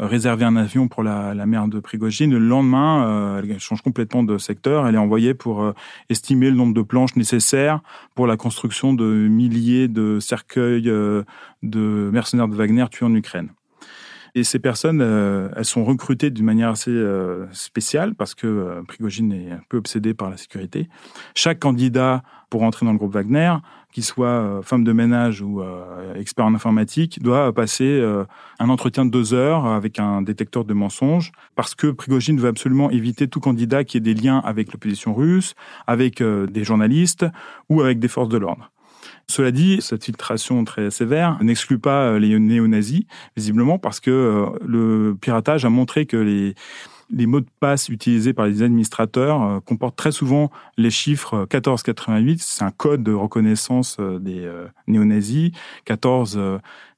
réserver 0.00 0.44
un 0.44 0.56
avion 0.56 0.88
pour 0.88 1.02
la, 1.02 1.34
la 1.34 1.46
de 1.46 1.80
Prigogine. 1.80 2.30
Le 2.32 2.38
lendemain, 2.38 3.06
euh, 3.06 3.42
elle 3.42 3.60
change 3.60 3.82
complètement 3.82 4.22
de 4.22 4.38
secteur. 4.38 4.86
Elle 4.86 4.94
est 4.94 4.98
envoyée 4.98 5.34
pour 5.34 5.62
euh, 5.62 5.74
estimer 6.08 6.50
le 6.50 6.56
nombre 6.56 6.74
de 6.74 6.82
planches 6.82 7.16
nécessaires 7.16 7.80
pour 8.14 8.26
la 8.26 8.36
construction 8.36 8.94
de 8.94 9.04
milliers 9.04 9.88
de 9.88 10.18
cercueils 10.20 10.88
euh, 10.88 11.22
de 11.62 12.10
mercenaires 12.12 12.48
de 12.48 12.54
Wagner 12.54 12.86
tués 12.90 13.06
en 13.06 13.14
Ukraine. 13.14 13.50
Et 14.34 14.44
ces 14.44 14.58
personnes, 14.58 15.00
euh, 15.02 15.50
elles 15.56 15.66
sont 15.66 15.84
recrutées 15.84 16.30
d'une 16.30 16.46
manière 16.46 16.70
assez 16.70 16.90
euh, 16.90 17.46
spéciale 17.52 18.14
parce 18.14 18.34
que 18.34 18.46
euh, 18.46 18.82
Prigogine 18.82 19.30
est 19.32 19.50
un 19.50 19.60
peu 19.68 19.76
obsédé 19.76 20.14
par 20.14 20.30
la 20.30 20.38
sécurité. 20.38 20.88
Chaque 21.34 21.58
candidat 21.58 22.22
pour 22.48 22.62
entrer 22.62 22.86
dans 22.86 22.92
le 22.92 22.98
groupe 22.98 23.12
Wagner, 23.12 23.54
qu'il 23.92 24.04
soit 24.04 24.60
femme 24.62 24.84
de 24.84 24.92
ménage 24.92 25.42
ou 25.42 25.62
expert 26.14 26.44
en 26.44 26.54
informatique, 26.54 27.22
doit 27.22 27.50
passer 27.54 28.02
un 28.58 28.68
entretien 28.68 29.06
de 29.06 29.10
deux 29.10 29.32
heures 29.32 29.64
avec 29.64 29.98
un 29.98 30.20
détecteur 30.20 30.66
de 30.66 30.74
mensonges 30.74 31.32
parce 31.56 31.74
que 31.74 31.86
Prigogine 31.86 32.38
veut 32.38 32.48
absolument 32.48 32.90
éviter 32.90 33.26
tout 33.26 33.40
candidat 33.40 33.84
qui 33.84 33.96
ait 33.96 34.00
des 34.00 34.12
liens 34.12 34.42
avec 34.44 34.70
l'opposition 34.72 35.14
russe, 35.14 35.54
avec 35.86 36.22
des 36.22 36.64
journalistes 36.64 37.24
ou 37.70 37.80
avec 37.80 38.00
des 38.00 38.08
forces 38.08 38.28
de 38.28 38.36
l'ordre. 38.36 38.70
Cela 39.28 39.50
dit, 39.50 39.78
cette 39.80 40.04
filtration 40.04 40.64
très 40.64 40.90
sévère 40.90 41.38
n'exclut 41.42 41.78
pas 41.78 42.04
euh, 42.04 42.18
les 42.18 42.38
néo-nazis, 42.38 43.04
visiblement, 43.36 43.78
parce 43.78 44.00
que 44.00 44.10
euh, 44.10 44.46
le 44.66 45.16
piratage 45.20 45.64
a 45.64 45.70
montré 45.70 46.06
que 46.06 46.16
les, 46.16 46.54
mots 47.26 47.40
de 47.40 47.46
passe 47.60 47.88
utilisés 47.88 48.32
par 48.32 48.46
les 48.46 48.62
administrateurs 48.62 49.42
euh, 49.42 49.60
comportent 49.60 49.96
très 49.96 50.12
souvent 50.12 50.50
les 50.76 50.90
chiffres 50.90 51.46
1488. 51.52 52.42
C'est 52.42 52.64
un 52.64 52.70
code 52.70 53.02
de 53.02 53.12
reconnaissance 53.12 53.98
des 53.98 54.50
néo-nazis. 54.86 55.52
14 55.84 56.40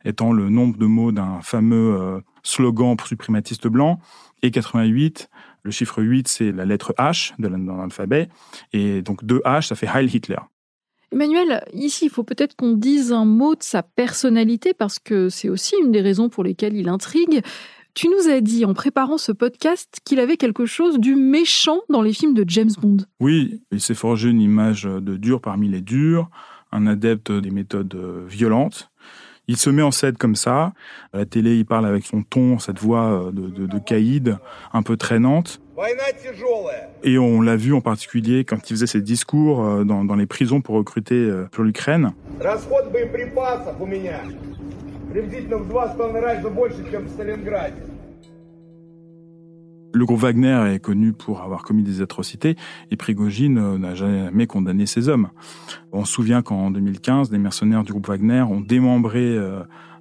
étant 0.04 0.33
le 0.33 0.49
nombre 0.49 0.76
de 0.76 0.87
mots 0.87 1.12
d'un 1.12 1.40
fameux 1.43 2.23
slogan 2.43 2.97
suprématiste 3.04 3.69
blanc. 3.69 4.00
Et 4.43 4.50
88, 4.50 5.31
le 5.62 5.71
chiffre 5.71 6.02
8, 6.02 6.28
c'est 6.28 6.52
la 6.52 6.64
lettre 6.64 6.95
H 6.99 7.33
de 7.38 7.49
l'alphabet. 7.49 8.28
Et 8.73 9.02
donc 9.02 9.25
2 9.25 9.40
H, 9.45 9.69
ça 9.69 9.75
fait 9.75 9.88
Heil 9.88 10.14
Hitler. 10.14 10.38
Emmanuel, 11.14 11.62
ici, 11.73 12.06
il 12.06 12.11
faut 12.11 12.25
peut-être 12.25 12.56
qu'on 12.56 12.73
dise 12.73 13.12
un 13.12 13.25
mot 13.25 13.54
de 13.54 13.62
sa 13.62 13.85
personnalité 13.85 14.75
parce 14.75 14.99
que 14.99 15.28
c'est 15.28 15.49
aussi 15.49 15.76
une 15.80 15.92
des 15.92 16.00
raisons 16.00 16.28
pour 16.28 16.42
lesquelles 16.42 16.76
il 16.76 16.88
intrigue. 16.88 17.40
Tu 17.94 18.09
nous 18.09 18.28
as 18.28 18.40
dit 18.40 18.64
en 18.64 18.75
préparant 18.75 19.16
ce 19.16 19.30
podcast 19.30 20.00
qu'il 20.04 20.18
avait 20.18 20.37
quelque 20.37 20.66
chose 20.66 20.99
du 20.99 21.14
méchant 21.14 21.83
dans 21.88 22.02
les 22.02 22.12
films 22.12 22.35
de 22.35 22.44
James 22.49 22.73
Bond. 22.83 22.97
Oui, 23.21 23.62
il 23.71 23.80
s'est 23.80 23.94
forgé 23.94 24.28
une 24.28 24.40
image 24.40 24.83
de 24.83 25.16
dur 25.16 25.40
parmi 25.40 25.68
les 25.68 25.83
durs, 25.83 26.28
un 26.73 26.88
adepte 26.88 27.30
des 27.30 27.52
méthodes 27.52 27.97
violentes. 28.26 28.90
Il 29.48 29.56
se 29.56 29.70
met 29.70 29.82
en 29.82 29.90
scène 29.90 30.16
comme 30.16 30.36
ça. 30.36 30.72
À 31.12 31.18
la 31.18 31.26
télé, 31.26 31.56
il 31.56 31.66
parle 31.66 31.86
avec 31.86 32.06
son 32.06 32.22
ton, 32.22 32.58
cette 32.58 32.78
voix 32.78 33.30
de, 33.32 33.48
de, 33.48 33.66
de 33.66 33.78
caïd, 33.78 34.38
un 34.72 34.82
peu 34.82 34.96
traînante. 34.96 35.60
Et 37.02 37.18
on 37.18 37.40
l'a 37.40 37.56
vu 37.56 37.74
en 37.74 37.80
particulier 37.80 38.44
quand 38.44 38.70
il 38.70 38.74
faisait 38.74 38.86
ses 38.86 39.00
discours 39.00 39.64
euh, 39.64 39.84
dans, 39.84 40.04
dans 40.04 40.14
les 40.14 40.26
prisons 40.26 40.60
pour 40.60 40.76
recruter 40.76 41.16
euh, 41.16 41.48
pour 41.50 41.64
l'Ukraine. 41.64 42.12
Le 49.94 50.04
groupe 50.04 50.20
Wagner 50.20 50.74
est 50.74 50.80
connu 50.80 51.12
pour 51.12 51.40
avoir 51.40 51.62
commis 51.62 51.82
des 51.82 52.02
atrocités 52.02 52.56
et 52.90 52.96
Prigogine 52.96 53.56
euh, 53.56 53.78
n'a 53.78 53.94
jamais 53.94 54.46
condamné 54.46 54.84
ces 54.84 55.08
hommes. 55.08 55.30
On 55.92 56.04
se 56.04 56.12
souvient 56.12 56.42
qu'en 56.42 56.70
2015, 56.70 57.30
des 57.30 57.38
mercenaires 57.38 57.84
du 57.84 57.92
groupe 57.92 58.08
Wagner 58.08 58.42
ont 58.42 58.60
démembré 58.60 59.38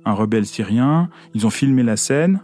un 0.05 0.13
rebelle 0.13 0.45
syrien, 0.45 1.09
ils 1.33 1.45
ont 1.47 1.49
filmé 1.49 1.83
la 1.83 1.95
scène, 1.95 2.41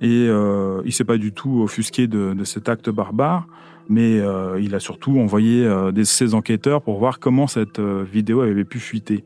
et 0.00 0.26
euh, 0.28 0.82
il 0.84 0.92
s'est 0.92 1.04
pas 1.04 1.16
du 1.16 1.32
tout 1.32 1.62
offusqué 1.62 2.06
de, 2.06 2.44
cet 2.44 2.68
acte 2.68 2.90
barbare, 2.90 3.46
mais 3.88 4.18
euh, 4.18 4.60
il 4.60 4.74
a 4.74 4.80
surtout 4.80 5.18
envoyé 5.18 5.64
euh, 5.64 6.04
ses 6.04 6.34
enquêteurs 6.34 6.82
pour 6.82 6.98
voir 6.98 7.18
comment 7.18 7.46
cette 7.46 7.78
euh, 7.78 8.04
vidéo 8.04 8.40
avait 8.40 8.64
pu 8.64 8.78
fuiter. 8.78 9.24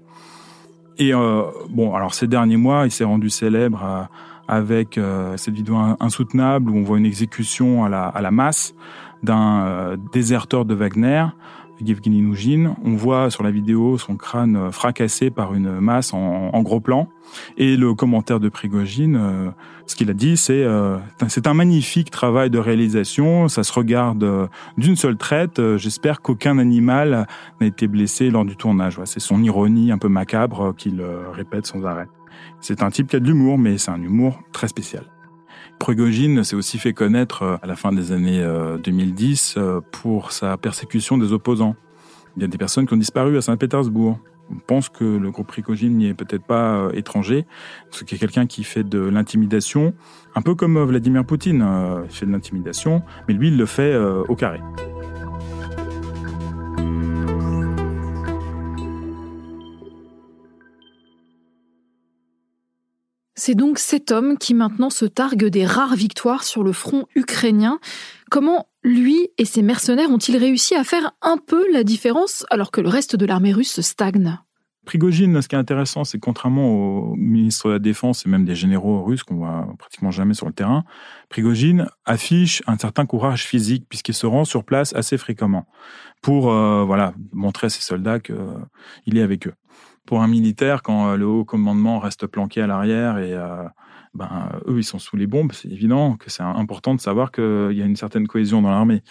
Et 0.99 1.15
euh, 1.15 1.43
bon, 1.71 1.95
alors 1.95 2.15
ces 2.15 2.27
derniers 2.27 2.59
mois, 2.59 2.85
il 2.85 2.91
s'est 2.91 3.05
rendu 3.05 3.31
célèbre 3.31 4.09
avec 4.51 4.99
cette 5.37 5.55
vidéo 5.55 5.77
insoutenable 6.01 6.71
où 6.71 6.77
on 6.77 6.83
voit 6.83 6.99
une 6.99 7.07
exécution 7.07 7.85
à 7.85 7.89
la, 7.89 8.05
à 8.05 8.21
la 8.21 8.31
masse 8.31 8.75
d'un 9.23 9.97
déserteur 10.13 10.65
de 10.65 10.75
Wagner 10.75 11.27
Yevgeny. 11.85 12.67
On 12.85 12.95
voit 12.95 13.31
sur 13.31 13.43
la 13.43 13.51
vidéo 13.51 13.99
son 13.99 14.17
crâne 14.17 14.57
euh, 14.57 14.71
fracassé 14.71 15.31
par 15.31 15.55
une 15.55 15.81
masse 15.81 16.13
en, 16.13 16.63
gros 16.63 16.81
plan. 16.81 17.09
Et 17.57 17.77
le 17.77 17.95
commentaire 17.95 18.41
de 18.41 18.49
Prigogine, 18.49 19.17
euh, 19.17 19.51
ce 19.87 19.95
qu'il 19.95 20.11
a 20.11 20.15
dit, 20.15 20.37
c'est 20.37 20.65
euh, 20.65 20.99
c'est 21.29 21.47
un 21.47 21.55
magnifique 21.55 22.11
travail 22.11 22.51
de 22.51 22.59
réalisation. 22.59 23.49
Ça 23.49 23.63
se 23.63 23.73
regarde 23.73 24.49
d'une 24.77 24.97
seule 24.97 25.17
traite. 25.17 25.61
J'espère 25.77 26.21
qu'aucun 26.21 26.59
animal 26.59 27.27
n'a 27.61 27.67
été 27.67 27.89
blessé 27.89 28.31
lors 28.31 28.45
du 28.45 28.57
tournage. 28.57 29.01
c'est 29.05 29.21
son 29.21 29.43
ironie 29.43 29.93
un 29.93 29.99
peu 29.99 30.09
macabre 30.09 30.75
qu'il 30.77 31.03
répète 31.33 31.67
sans 31.67 31.85
arrêt. 31.85 32.09
C'est 32.61 32.83
un 32.83 32.91
type 32.91 33.09
qui 33.09 33.17
a 33.17 33.21
de 33.21 33.27
l'humour, 33.27 33.59
mais 33.59 33.79
c'est 33.79 33.91
un 33.91 34.03
humour 34.03 34.43
très 34.53 34.69
spécial. 34.69 35.05
Prigogine 35.81 36.45
s'est 36.45 36.57
aussi 36.57 36.79
fait 36.79 36.93
connaître 36.93 37.43
euh, 37.43 37.57
à 37.63 37.67
la 37.67 37.75
fin 37.75 37.91
des 37.91 38.13
années 38.13 38.47
2010 38.85 39.55
euh, 39.57 39.61
euh, 39.61 39.81
pour 39.93 40.31
sa 40.31 40.57
persécution 40.59 41.17
des 41.17 41.33
opposants. 41.33 41.75
Il 42.37 42.43
y 42.43 42.45
a 42.45 42.49
des 42.49 42.59
personnes 42.59 42.87
qui 42.87 42.93
ont 42.93 42.99
disparu 42.99 43.37
à 43.39 43.41
Saint-Pétersbourg. 43.41 44.19
On 44.53 44.59
pense 44.59 44.89
que 44.89 45.05
le 45.05 45.31
groupe 45.31 45.47
Prigogine 45.47 45.97
n'y 45.97 46.09
est 46.09 46.15
peut-être 46.15 46.45
pas 46.45 46.89
étranger, 46.93 47.47
ce 47.91 48.05
qui 48.05 48.17
est 48.17 48.19
quelqu'un 48.19 48.47
qui 48.47 48.65
fait 48.65 48.85
de 48.85 48.99
l'intimidation, 48.99 49.95
un 50.35 50.43
peu 50.43 50.57
comme 50.57 50.77
Vladimir 50.83 51.25
Poutine 51.25 51.65
il 52.05 52.11
fait 52.11 52.27
de 52.27 52.33
l'intimidation, 52.33 53.03
mais 53.29 53.35
lui 53.35 53.49
il 53.49 53.57
le 53.57 53.67
fait 53.67 53.97
au 53.97 54.35
carré. 54.35 54.61
C'est 63.43 63.55
donc 63.55 63.79
cet 63.79 64.11
homme 64.11 64.37
qui 64.37 64.53
maintenant 64.53 64.91
se 64.91 65.07
targue 65.07 65.47
des 65.47 65.65
rares 65.65 65.95
victoires 65.95 66.45
sur 66.45 66.63
le 66.63 66.73
front 66.73 67.07
ukrainien. 67.15 67.79
Comment 68.31 68.67
lui 68.83 69.31
et 69.39 69.47
ses 69.47 69.63
mercenaires 69.63 70.11
ont-ils 70.11 70.37
réussi 70.37 70.75
à 70.75 70.85
faire 70.85 71.13
un 71.23 71.39
peu 71.39 71.65
la 71.73 71.83
différence 71.83 72.45
alors 72.51 72.71
que 72.71 72.83
le 72.83 72.91
reste 72.91 73.17
de 73.17 73.25
l'armée 73.25 73.55
russe 73.55 73.81
stagne? 73.81 74.39
Prigogine, 74.85 75.41
ce 75.41 75.49
qui 75.49 75.55
est 75.55 75.59
intéressant, 75.59 76.05
c'est 76.05 76.19
contrairement 76.19 76.69
au 76.69 77.15
ministre 77.17 77.69
de 77.69 77.73
la 77.73 77.79
Défense 77.79 78.27
et 78.27 78.29
même 78.29 78.45
des 78.45 78.55
généraux 78.55 79.03
russes 79.03 79.23
qu'on 79.23 79.37
voit 79.37 79.67
pratiquement 79.79 80.11
jamais 80.11 80.35
sur 80.35 80.47
le 80.47 80.53
terrain, 80.53 80.85
Prigogine 81.31 81.87
affiche 82.05 82.63
un 82.67 82.77
certain 82.77 83.07
courage 83.07 83.47
physique 83.47 83.87
puisqu'il 83.89 84.15
se 84.15 84.27
rend 84.27 84.45
sur 84.45 84.65
place 84.65 84.95
assez 84.95 85.17
fréquemment 85.17 85.67
pour 86.21 86.53
euh, 86.53 86.85
voilà 86.85 87.15
montrer 87.33 87.69
à 87.69 87.71
ses 87.71 87.81
soldats 87.81 88.21
qu'il 88.21 88.35
euh, 88.35 89.19
est 89.19 89.23
avec 89.23 89.47
eux 89.47 89.55
pour 90.07 90.23
un 90.23 90.29
militaire, 90.29 90.83
quand 90.83 91.11
euh, 91.11 91.17
le 91.17 91.27
haut 91.27 91.45
commandement 91.45 91.99
reste 91.99 92.27
planqué 92.27 92.61
à 92.61 92.67
l'arrière 92.67 93.19
et 93.19 93.35
euh, 93.35 93.65
ben, 94.15 94.51
eux, 94.67 94.79
ils 94.79 94.85
sont 94.85 94.99
sous 94.99 95.17
les 95.17 95.27
bombes, 95.27 95.53
c'est 95.53 95.69
évident 95.69 96.17
que 96.17 96.31
c'est 96.31 96.43
important 96.43 96.95
de 96.95 97.01
savoir 97.01 97.31
qu'il 97.31 97.73
y 97.73 97.83
a 97.83 97.85
une 97.85 97.97
certaine 97.97 98.27
cohésion 98.27 98.61
dans 98.61 98.71
l'armée. 98.71 99.03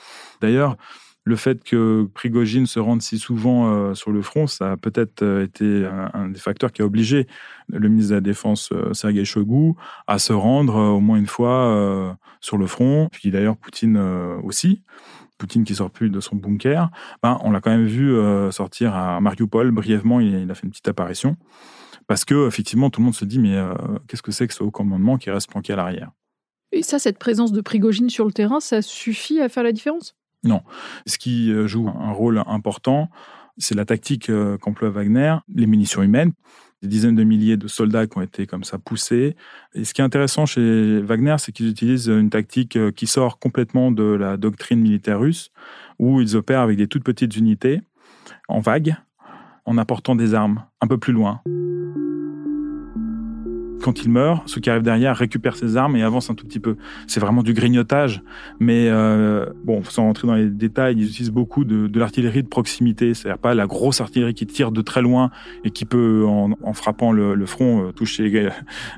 D'ailleurs, 0.41 0.75
le 1.24 1.36
fait 1.36 1.63
que 1.63 2.10
Prigogine 2.13 2.65
se 2.65 2.79
rende 2.79 3.01
si 3.01 3.19
souvent 3.19 3.72
euh, 3.72 3.93
sur 3.93 4.12
le 4.12 4.22
front, 4.22 4.48
ça 4.48 4.72
a 4.72 4.77
peut-être 4.77 5.24
été 5.41 5.86
un, 5.86 6.29
des 6.29 6.39
facteurs 6.39 6.72
qui 6.72 6.81
a 6.81 6.86
obligé 6.86 7.27
le 7.67 7.88
ministre 7.88 8.12
de 8.12 8.15
la 8.15 8.22
Défense, 8.22 8.74
Sergei 8.93 9.25
Shoigu, 9.25 9.74
à 10.08 10.17
se 10.17 10.34
rendre 10.34 10.75
au 10.75 11.00
moins 11.00 11.17
une 11.17 11.27
fois 11.27 12.17
sur 12.41 12.58
le 12.58 12.65
front, 12.65 13.10
puis 13.12 13.29
d'ailleurs 13.29 13.58
Poutine 13.58 13.98
aussi. 14.43 14.81
Poutine 15.39 15.63
qui 15.63 15.74
sort 15.74 15.89
plus 15.89 16.12
de 16.12 16.19
son 16.19 16.36
bunker, 16.36 16.91
ben, 17.24 17.39
on 17.43 17.50
l'a 17.50 17.62
quand 17.62 17.72
même 17.72 17.88
vu 17.88 18.13
euh, 18.13 18.51
sortir 18.51 18.93
à 18.93 19.19
Mariupol 19.22 19.72
brièvement, 19.72 20.19
il, 20.19 20.51
a 20.51 20.53
fait 20.53 20.63
une 20.63 20.69
petite 20.69 20.88
apparition. 20.88 21.38
Parce 22.08 22.25
que 22.25 22.48
effectivement, 22.48 22.89
tout 22.89 23.00
le 23.01 23.05
monde 23.05 23.15
se 23.15 23.25
dit, 23.25 23.39
mais 23.39 23.55
euh, 23.55 23.74
qu'est-ce 24.08 24.22
que 24.22 24.31
c'est 24.31 24.48
que 24.48 24.53
ce 24.53 24.62
haut 24.63 24.72
commandement 24.72 25.17
qui 25.17 25.31
reste 25.31 25.50
planqué 25.50 25.74
à 25.74 25.75
l'arrière? 25.77 26.12
Et 26.72 26.84
ça, 26.84 27.00
cette 27.00 27.17
présence 27.17 27.51
de 27.51 27.62
Prigogine 27.62 28.10
sur 28.10 28.25
le 28.25 28.31
terrain, 28.31 28.60
ça 28.60 28.81
suffit 28.81 29.39
à 29.39 29.50
faire 29.50 29.63
la 29.63 29.72
différence? 29.72 30.15
Non. 30.43 30.62
Ce 31.08 31.17
qui 31.17 31.51
euh, 31.51 31.67
joue 31.67 31.88
un 31.88 32.12
rôle 32.12 32.43
important, 32.46 33.10
c'est 33.58 33.75
la 33.75 33.86
tactique 33.86 34.31
qu'emploie 34.62 34.89
Wagner, 34.89 35.38
les 35.53 35.65
munitions 35.65 36.03
humaines 36.03 36.34
des 36.81 36.88
dizaines 36.88 37.15
de 37.15 37.24
milliers 37.24 37.57
de 37.57 37.67
soldats 37.67 38.07
qui 38.07 38.17
ont 38.17 38.21
été 38.21 38.48
comme 38.48 38.63
ça 38.63 38.77
poussés. 38.77 39.36
Et 39.74 39.83
ce 39.83 39.93
qui 39.93 40.01
est 40.01 40.03
intéressant 40.03 40.45
chez 40.45 41.01
Wagner, 41.01 41.36
c'est 41.39 41.51
qu'ils 41.51 41.69
utilisent 41.69 42.07
une 42.07 42.29
tactique 42.29 42.75
euh, 42.75 42.91
qui 42.91 43.07
sort 43.07 43.39
complètement 43.39 43.91
de 43.91 44.03
la 44.03 44.38
doctrine 44.38 44.79
militaire 44.79 45.19
russe, 45.19 45.51
où 46.00 46.21
ils 46.21 46.36
opèrent 46.36 46.62
avec 46.62 46.77
des 46.77 46.88
toutes 46.88 47.03
petites 47.03 47.36
unités, 47.36 47.81
en 48.48 48.59
vague, 48.59 48.95
en 49.65 49.77
apportant 49.77 50.15
des 50.15 50.33
armes 50.33 50.63
un 50.81 50.88
peu 50.88 50.98
plus 50.98 51.13
loin 51.13 51.41
quand 53.89 54.03
il 54.03 54.10
meurt, 54.12 54.48
ceux 54.48 54.62
qui 54.62 54.69
arrivent 54.69 54.84
derrière 54.84 55.15
récupèrent 55.15 55.55
ses 55.55 55.75
armes 55.75 55.96
et 55.96 56.03
avancent 56.03 56.29
un 56.29 56.36
tout 56.36 56.46
petit 56.46 56.60
peu. 56.60 56.75
C'est 57.08 57.19
vraiment 57.19 57.41
du 57.41 57.53
grignotage, 57.53 58.22
mais 58.60 58.88
euh, 58.89 59.48
bon, 59.63 59.84
sans 59.84 60.03
rentrer 60.03 60.27
dans 60.27 60.36
les 60.36 60.50
détails, 60.50 60.96
ils 60.98 61.08
utilisent 61.08 61.31
beaucoup 61.31 61.65
de, 61.65 61.89
l'artillerie 61.98 62.43
de 62.43 62.48
proximité, 62.48 63.15
c'est-à-dire 63.15 63.39
pas 63.39 63.55
la 63.55 63.65
grosse 63.65 64.00
artillerie 64.00 64.36
qui 64.36 64.46
tire 64.46 64.72
de 64.72 64.81
très 64.81 65.01
loin 65.01 65.31
et 65.63 65.72
qui 65.72 65.86
peut, 65.86 66.24
en, 66.27 66.74
frappant 66.74 67.12
le, 67.12 67.46
front, 67.48 67.88
euh, 67.88 67.91
toucher 67.91 68.50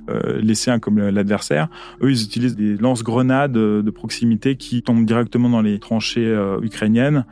euh, 0.10 0.42
les 0.42 0.56
siens 0.56 0.80
comme 0.80 1.00
l'adversaire. 1.00 1.70
Eux, 2.02 2.12
ils 2.12 2.24
utilisent 2.24 2.58
des 2.58 2.76
lance-grenades 2.76 3.54
de 3.54 3.92
proximité 3.92 4.58
qui 4.58 4.82
tombent 4.82 5.06
directement 5.06 5.48
dans 5.48 5.62
les 5.62 5.80
tranchées 5.80 6.28
euh, 6.28 6.60
ukrainiennes 6.62 7.26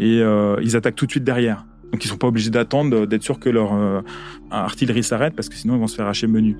et 0.00 0.20
euh, 0.20 0.56
ils 0.62 0.74
attaquent 0.74 0.96
tout 0.96 1.06
de 1.06 1.12
suite 1.12 1.24
derrière. 1.24 1.64
Donc 1.92 2.04
ils 2.04 2.08
sont 2.08 2.16
pas 2.16 2.26
obligés 2.26 2.50
d'attendre 2.50 3.06
d'être 3.06 3.22
sûr 3.22 3.38
que 3.38 3.48
leur 3.48 3.70
artillerie 4.50 5.04
s'arrête 5.04 5.36
parce 5.36 5.48
que 5.48 5.54
sinon 5.54 5.76
ils 5.76 5.80
vont 5.80 5.86
se 5.86 5.94
faire 5.94 6.08
hacher 6.08 6.26
menu. 6.26 6.56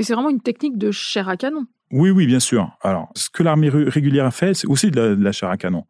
Mais 0.00 0.04
c'est 0.04 0.14
vraiment 0.14 0.30
une 0.30 0.40
technique 0.40 0.78
de 0.78 0.90
chair 0.92 1.28
à 1.28 1.36
canon. 1.36 1.66
Oui, 1.92 2.08
oui, 2.08 2.26
bien 2.26 2.40
sûr. 2.40 2.70
Alors, 2.80 3.10
ce 3.14 3.28
que 3.28 3.42
l'armée 3.42 3.68
régulière 3.68 4.24
a 4.24 4.30
fait, 4.30 4.54
c'est 4.54 4.66
aussi 4.66 4.90
de 4.90 4.98
la, 4.98 5.30
chair 5.30 5.50
à 5.50 5.58
canon. 5.58 5.84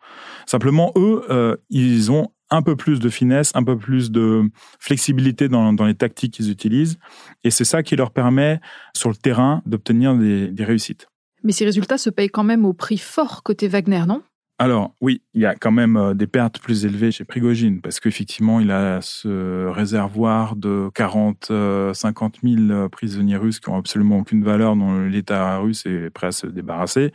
Simplement, 0.47 0.91
eux, 0.97 1.23
euh, 1.31 1.57
ils 1.69 2.11
ont 2.11 2.33
un 2.51 2.61
peu 2.61 2.75
plus 2.75 2.99
de 2.99 3.09
finesse, 3.09 3.53
un 3.55 3.63
peu 3.63 3.79
plus 3.79 4.11
de 4.11 4.51
flexibilité 4.81 5.49
dans, 5.49 5.71
les 5.71 5.95
tactiques 5.95 6.35
qu'ils 6.35 6.51
utilisent. 6.51 6.99
Et 7.45 7.53
c'est 7.53 7.65
ça 7.65 7.85
qui 7.85 7.95
leur 7.95 8.11
permet, 8.11 8.61
sur 8.97 9.11
le 9.11 9.15
terrain, 9.15 9.63
d'obtenir 9.65 10.17
des 10.17 10.65
réussites. 10.65 11.07
Mais 11.45 11.53
ces 11.53 11.65
résultats 11.65 11.99
se 11.99 12.11
payent 12.11 12.31
quand 12.31 12.43
même 12.43 12.65
au 12.65 12.73
prix 12.73 12.99
fort 12.99 13.45
côté 13.45 13.69
Wagner, 13.69 14.03
non? 14.09 14.23
Alors 14.61 14.95
oui, 15.01 15.23
il 15.33 15.41
y 15.41 15.47
a 15.47 15.55
quand 15.55 15.71
même 15.71 15.97
euh, 15.97 16.13
des 16.13 16.27
pertes 16.27 16.61
plus 16.61 16.85
élevées 16.85 17.11
chez 17.13 17.25
Prigogine, 17.25 17.81
parce 17.81 17.99
qu'effectivement, 17.99 18.61
il 18.61 18.71
a 18.71 19.01
ce 19.01 19.67
réservoir 19.69 20.55
de 20.55 20.91
40, 20.95 21.51
50 21.95 22.41
000 22.45 22.91
prisonniers 22.91 23.39
russes 23.39 23.59
qui 23.59 23.71
ont 23.71 23.79
absolument 23.79 24.19
aucune 24.19 24.45
valeur 24.45 24.77
dont 24.77 25.07
l'État 25.07 25.57
russe 25.57 25.87
est 25.87 26.11
prêt 26.11 26.27
à 26.27 26.33
se 26.33 26.47
débarrasser. 26.47 27.11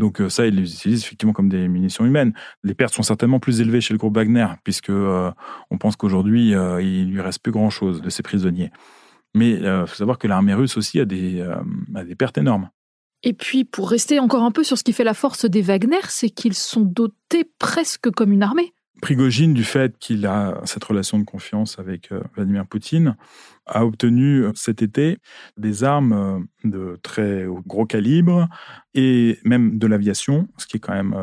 Donc 0.00 0.20
euh, 0.20 0.28
ça, 0.28 0.46
il 0.46 0.56
les 0.56 0.74
utilise 0.74 1.04
effectivement 1.04 1.32
comme 1.32 1.48
des 1.48 1.68
munitions 1.68 2.04
humaines. 2.04 2.32
Les 2.64 2.74
pertes 2.74 2.94
sont 2.94 3.04
certainement 3.04 3.38
plus 3.38 3.60
élevées 3.60 3.80
chez 3.80 3.94
le 3.94 3.98
groupe 3.98 4.16
Wagner, 4.16 4.48
puisque 4.64 4.90
euh, 4.90 5.30
on 5.70 5.78
pense 5.78 5.94
qu'aujourd'hui, 5.94 6.50
il 6.50 7.12
lui 7.12 7.20
reste 7.20 7.44
plus 7.44 7.52
grand-chose 7.52 8.02
de 8.02 8.10
ces 8.10 8.24
prisonniers. 8.24 8.72
Mais 9.36 9.50
il 9.50 9.84
faut 9.86 9.94
savoir 9.94 10.18
que 10.18 10.26
l'armée 10.26 10.54
russe 10.54 10.76
aussi 10.76 10.98
a 10.98 11.04
des 11.04 11.44
pertes 12.18 12.38
énormes. 12.38 12.70
Et 13.24 13.32
puis, 13.32 13.64
pour 13.64 13.90
rester 13.90 14.20
encore 14.20 14.44
un 14.44 14.52
peu 14.52 14.62
sur 14.62 14.78
ce 14.78 14.84
qui 14.84 14.92
fait 14.92 15.04
la 15.04 15.14
force 15.14 15.44
des 15.44 15.62
Wagner, 15.62 16.00
c'est 16.08 16.30
qu'ils 16.30 16.54
sont 16.54 16.82
dotés 16.82 17.50
presque 17.58 18.10
comme 18.10 18.32
une 18.32 18.42
armée. 18.42 18.72
Prigogine, 19.00 19.54
du 19.54 19.64
fait 19.64 19.96
qu'il 19.98 20.26
a 20.26 20.60
cette 20.64 20.82
relation 20.82 21.18
de 21.18 21.24
confiance 21.24 21.78
avec 21.78 22.10
euh, 22.10 22.20
Vladimir 22.34 22.66
Poutine, 22.66 23.16
a 23.66 23.84
obtenu 23.84 24.42
euh, 24.42 24.52
cet 24.54 24.82
été 24.82 25.18
des 25.56 25.84
armes 25.84 26.12
euh, 26.12 26.68
de 26.68 26.98
très 27.02 27.46
gros 27.66 27.86
calibre 27.86 28.48
et 28.94 29.38
même 29.44 29.78
de 29.78 29.86
l'aviation, 29.86 30.48
ce 30.56 30.66
qui 30.66 30.78
est 30.78 30.80
quand 30.80 30.94
même 30.94 31.14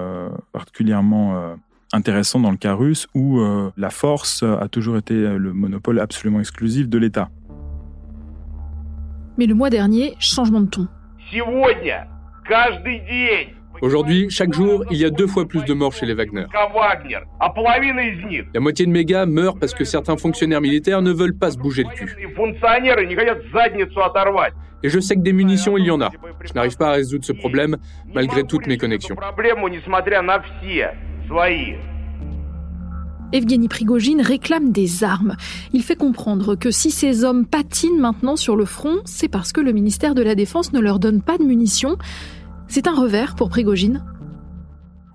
particulièrement 0.53 1.57
intéressant 1.91 2.39
dans 2.39 2.51
le 2.51 2.57
cas 2.57 2.73
russe 2.73 3.07
où 3.13 3.41
la 3.75 3.89
force 3.89 4.43
a 4.43 4.67
toujours 4.69 4.97
été 4.97 5.13
le 5.13 5.51
monopole 5.51 5.99
absolument 5.99 6.39
exclusif 6.39 6.87
de 6.87 6.97
l'État. 6.97 7.29
Mais 9.37 9.45
le 9.45 9.55
mois 9.55 9.69
dernier, 9.69 10.15
changement 10.19 10.61
de 10.61 10.69
ton. 10.69 10.87
Aujourd'hui, 13.81 14.29
chaque 14.29 14.53
jour, 14.53 14.85
il 14.89 14.97
y 14.97 15.05
a 15.05 15.09
deux 15.09 15.27
fois 15.27 15.45
plus 15.47 15.63
de 15.65 15.73
morts 15.73 15.91
chez 15.91 16.05
les 16.05 16.13
Wagner. 16.13 16.45
La 18.53 18.59
moitié 18.61 18.85
de 18.85 18.91
mes 18.91 19.03
gars 19.03 19.25
meurent 19.25 19.57
parce 19.59 19.73
que 19.73 19.83
certains 19.83 20.15
fonctionnaires 20.17 20.61
militaires 20.61 21.01
ne 21.01 21.11
veulent 21.11 21.37
pas 21.37 21.51
se 21.51 21.57
bouger 21.57 21.83
le 21.83 21.89
cul. 21.89 22.15
Et 24.83 24.89
je 24.89 24.99
sais 24.99 25.15
que 25.15 25.21
des 25.21 25.33
munitions, 25.33 25.77
il 25.77 25.85
y 25.85 25.91
en 25.91 25.99
a. 25.99 26.09
Je 26.43 26.53
n'arrive 26.53 26.77
pas 26.77 26.89
à 26.89 26.91
résoudre 26.93 27.25
ce 27.25 27.33
problème 27.33 27.77
malgré 28.13 28.43
toutes 28.43 28.67
mes 28.67 28.77
connexions. 28.77 29.15
Evgeny 33.35 33.67
Prigogine 33.67 34.21
réclame 34.21 34.71
des 34.71 35.03
armes. 35.03 35.35
Il 35.73 35.83
fait 35.83 35.97
comprendre 35.97 36.55
que 36.55 36.71
si 36.71 36.89
ces 36.89 37.25
hommes 37.25 37.45
patinent 37.45 37.99
maintenant 37.99 38.37
sur 38.37 38.55
le 38.55 38.63
front, 38.63 39.01
c'est 39.03 39.27
parce 39.27 39.51
que 39.51 39.59
le 39.59 39.73
ministère 39.73 40.15
de 40.15 40.21
la 40.21 40.35
Défense 40.35 40.71
ne 40.71 40.79
leur 40.79 40.99
donne 40.99 41.21
pas 41.21 41.37
de 41.37 41.43
munitions. 41.43 41.97
C'est 42.69 42.87
un 42.87 42.95
revers 42.95 43.35
pour 43.35 43.49
Prigogine 43.49 44.03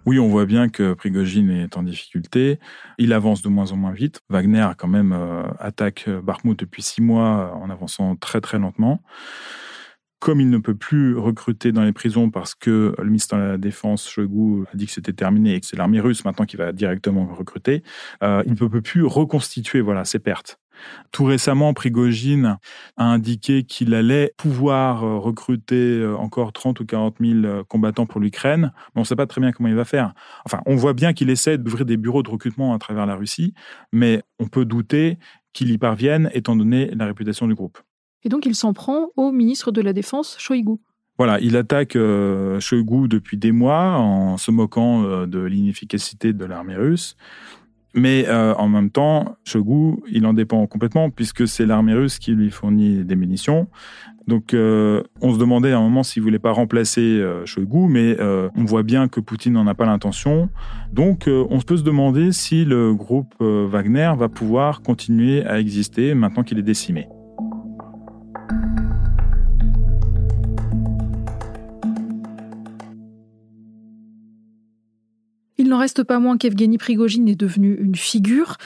oui, 0.07 0.19
on 0.19 0.29
voit 0.29 0.47
bien 0.47 0.71
que 0.71 0.95
Prigogine 0.95 1.51
est 1.51 1.77
en 1.77 1.83
difficulté. 1.83 2.59
Il 2.97 3.13
avance 3.13 3.43
de 3.43 3.51
moins 3.51 3.71
en 3.71 3.77
moins 3.77 3.93
vite. 3.93 4.23
Wagner, 4.31 4.67
quand 4.79 4.89
même, 4.89 5.13
euh, 5.13 5.43
attaque 5.59 6.09
Bakhmut 6.09 6.59
depuis 6.59 6.83
six 6.83 7.03
mois 7.03 7.55
en 7.55 7.69
avançant 7.69 8.17
très 8.17 8.41
très 8.41 8.59
lentement 8.59 9.03
comme 10.21 10.41
il 10.41 10.51
ne 10.51 10.59
peut 10.59 10.75
plus 10.75 11.17
recruter 11.17 11.73
dans 11.73 11.83
les 11.83 11.93
prisons 11.93 12.31
parce 12.31 12.55
que 12.55 12.95
le 12.97 13.05
ministre 13.05 13.37
de 13.37 13.43
la 13.43 13.59
Défense, 13.59 14.09
Shoigu, 14.09 14.65
a 14.73 14.77
dit 14.77 14.87
que 14.87 14.93
c'était 14.93 15.15
terminé 15.15 15.55
et 15.55 15.61
que 15.61 15.67
c'est 15.67 15.77
l'armée 15.77 15.99
russe 15.99 16.25
maintenant 16.25 16.45
qui 16.45 16.57
va 16.57 16.73
directement 16.73 17.27
recruter, 17.27 17.83
euh, 18.23 18.43
il 18.45 18.53
ne 18.53 18.57
peut 18.57 18.83
plus 18.83 19.05
reconstituer 19.05 19.81
voilà 19.81 20.05
ses 20.05 20.19
pertes. 20.19 20.61
Tout 21.11 21.25
récemment, 21.25 21.75
Prigogine 21.75 22.59
a 22.97 23.05
indiqué 23.05 23.65
qu'il 23.65 23.95
allait 23.95 24.33
pouvoir 24.37 25.05
euh, 25.05 25.19
recruter 25.19 25.99
euh, 25.99 26.17
encore 26.17 26.53
30 26.53 26.81
ou 26.81 26.87
40 26.87 27.17
000 27.21 27.65
combattants 27.65 28.07
pour 28.07 28.21
l'Ukraine, 28.21 28.73
mais 28.75 28.97
on 28.97 29.01
ne 29.01 29.07
sait 29.07 29.17
pas 29.17 29.27
très 29.27 29.41
bien 29.41 29.53
comment 29.53 29.69
il 29.71 29.75
va 29.75 29.85
faire. 29.85 30.13
Enfin, 30.45 30.61
on 30.67 30.77
voit 30.77 30.95
bien 30.95 31.15
qu'il 31.15 31.31
essaie 31.31 31.57
d'ouvrir 31.57 31.87
des 31.87 31.97
bureaux 31.97 32.23
de 32.23 32.31
recrutement 32.31 32.75
à 32.75 32.79
travers 32.79 33.07
la 33.07 33.15
Russie, 33.15 33.55
mais 33.93 34.23
on 34.39 34.47
peut 34.47 34.67
douter 34.67 35.19
qu'il 35.53 35.71
y 35.71 35.79
parvienne 35.79 36.31
étant 36.35 36.57
donné 36.57 36.91
la 36.95 37.07
réputation 37.07 37.47
du 37.47 37.55
groupe. 37.55 37.79
Et 38.25 38.29
donc 38.29 38.47
il 38.47 38.55
s'en 38.55 38.73
prend 38.73 39.09
au 39.17 39.33
ministre 39.33 39.73
de 39.73 39.81
la 39.81 39.93
Défense, 39.93 40.37
Shoigu. 40.39 40.79
Voilà, 41.21 41.39
il 41.41 41.59
attaque 41.59 41.97
euh, 41.97 42.59
Shoigu 42.61 43.07
depuis 43.07 43.37
des 43.37 43.53
mois 43.53 43.99
en 43.99 44.39
se 44.39 44.51
moquant 44.51 45.05
euh, 45.05 45.27
de 45.27 45.39
l'inefficacité 45.41 46.33
de 46.33 46.47
l'armée 46.47 46.77
russe. 46.77 47.15
Mais 47.93 48.25
euh, 48.27 48.55
en 48.55 48.71
même 48.71 48.89
temps, 48.89 49.37
Shoigu, 49.45 49.97
il 50.11 50.25
en 50.25 50.33
dépend 50.33 50.67
complètement 50.67 51.11
puisque 51.11 51.47
c'est 51.47 51.67
l'armée 51.67 51.93
russe 51.93 52.19
qui 52.19 52.33
lui 52.33 52.51
fournit 52.51 53.05
des 53.05 53.17
munitions. 53.17 53.67
Donc 54.29 54.55
on 54.55 55.35
se 55.35 55.39
demandait 55.39 55.73
à 55.73 55.79
un 55.79 55.83
moment 55.83 56.05
s'il 56.05 56.23
voulait 56.23 56.39
pas 56.39 56.53
remplacer 56.53 57.21
Shoigu, 57.45 57.89
mais 57.89 58.17
on 58.21 58.65
voit 58.65 58.85
bien 58.85 59.09
que 59.09 59.19
Poutine 59.19 59.55
n'en 59.55 59.67
a 59.67 59.75
pas 59.75 59.87
l'intention. 59.87 60.49
Donc 60.93 61.25
on 61.27 61.59
peut 61.61 61.79
se 61.79 61.83
demander 61.83 62.31
si 62.31 62.65
le 62.65 62.95
groupe 62.95 63.35
Wagner 63.41 64.13
va 64.17 64.29
pouvoir 64.29 64.83
continuer 64.83 65.45
à 65.45 65.59
exister 65.59 66.15
maintenant 66.15 66.45
qu'il 66.45 66.61
est 66.61 66.63
décimé. 66.63 67.09
N'en 75.71 75.79
reste 75.79 76.03
pas 76.03 76.19
moins 76.19 76.37
qu'Evgeny 76.37 76.79
Prigogine 76.79 77.29
est 77.29 77.35
devenu 77.35 77.75
une 77.81 77.97
figure. 77.97 78.57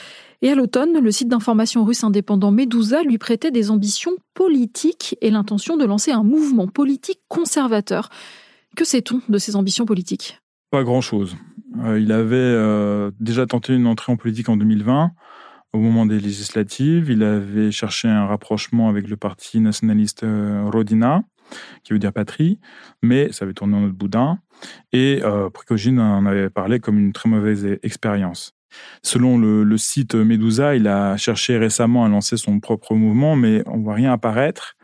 Et 0.41 0.49
à 0.49 0.55
l'automne, 0.55 0.99
le 1.01 1.11
site 1.11 1.29
d'information 1.29 1.83
russe 1.85 2.03
indépendant 2.03 2.51
Medusa 2.51 3.01
lui 3.03 3.17
prêtait 3.17 3.51
des 3.51 3.71
ambitions 3.71 4.11
politiques 4.33 5.17
et 5.21 5.31
l'intention 5.31 5.77
de 5.77 5.85
lancer 5.85 6.11
un 6.11 6.23
mouvement 6.23 6.67
politique 6.67 7.21
conservateur. 7.29 8.09
Que 8.75 8.85
sait-on 8.85 9.21
de 9.29 9.37
ces 9.37 9.55
ambitions 9.55 9.85
politiques? 9.85 10.39
Pas 10.69 10.83
grand-chose. 10.83 11.35
Euh, 11.83 11.99
il 11.99 12.11
avait 12.11 12.35
euh, 12.35 13.11
déjà 13.19 13.45
tenté 13.45 13.73
une 13.73 13.87
entrée 13.87 14.11
en 14.11 14.17
politique 14.17 14.49
en 14.49 14.57
2020 14.57 15.11
au 15.73 15.79
moment 15.79 16.05
des 16.05 16.19
législatives. 16.19 17.09
Il 17.09 17.23
avait 17.23 17.71
cherché 17.71 18.07
un 18.07 18.25
rapprochement 18.25 18.89
avec 18.89 19.07
le 19.07 19.17
parti 19.17 19.59
nationaliste 19.59 20.23
euh, 20.23 20.63
Rodina 20.71 21.23
qui 21.83 21.93
veut 21.93 21.99
dire 21.99 22.13
patrie, 22.13 22.59
mais 23.01 23.31
ça 23.31 23.45
avait 23.45 23.53
tourné 23.53 23.75
en 23.75 23.83
autre 23.83 23.95
boudin. 23.95 24.39
Et 24.93 25.21
euh, 25.23 25.49
en 25.99 26.25
avait 26.25 26.49
parlé 26.49 26.79
comme 26.79 26.97
une 26.97 27.13
très 27.13 27.29
mauvaise 27.29 27.65
expérience. 27.83 28.53
Selon 29.03 29.37
le, 29.37 29.77
site 29.77 30.15
Medusa, 30.15 30.75
il 30.75 30.87
a 30.87 31.17
cherché 31.17 31.57
récemment 31.57 32.05
à 32.05 32.09
lancer 32.09 32.37
son 32.37 32.59
propre 32.59 32.95
mouvement, 32.95 33.35
mais 33.35 33.63
on 33.67 33.79
voit 33.79 33.93
rien 33.93 34.11
apparaître. 34.11 34.75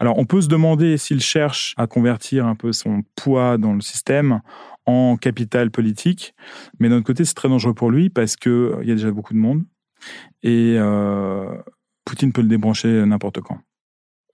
Alors, 0.00 0.18
on 0.18 0.24
peut 0.24 0.40
se 0.40 0.48
demander 0.48 0.96
s'il 0.96 1.20
cherche 1.20 1.74
à 1.76 1.86
convertir 1.86 2.46
un 2.46 2.54
peu 2.54 2.72
son 2.72 3.02
poids 3.14 3.58
dans 3.58 3.72
le 3.72 3.80
système 3.80 4.40
en 4.86 5.16
capital 5.16 5.70
politique, 5.70 6.34
mais 6.78 6.88
d'un 6.88 6.96
autre 6.96 7.06
côté, 7.06 7.24
c'est 7.24 7.34
très 7.34 7.48
dangereux 7.48 7.74
pour 7.74 7.90
lui 7.90 8.08
parce 8.08 8.36
qu'il 8.36 8.52
euh, 8.52 8.84
y 8.84 8.90
a 8.92 8.94
déjà 8.94 9.10
beaucoup 9.10 9.34
de 9.34 9.38
monde 9.38 9.64
et 10.42 10.76
euh, 10.78 11.56
Poutine 12.04 12.32
peut 12.32 12.42
le 12.42 12.48
débrancher 12.48 13.04
n'importe 13.04 13.40
quand. 13.40 13.58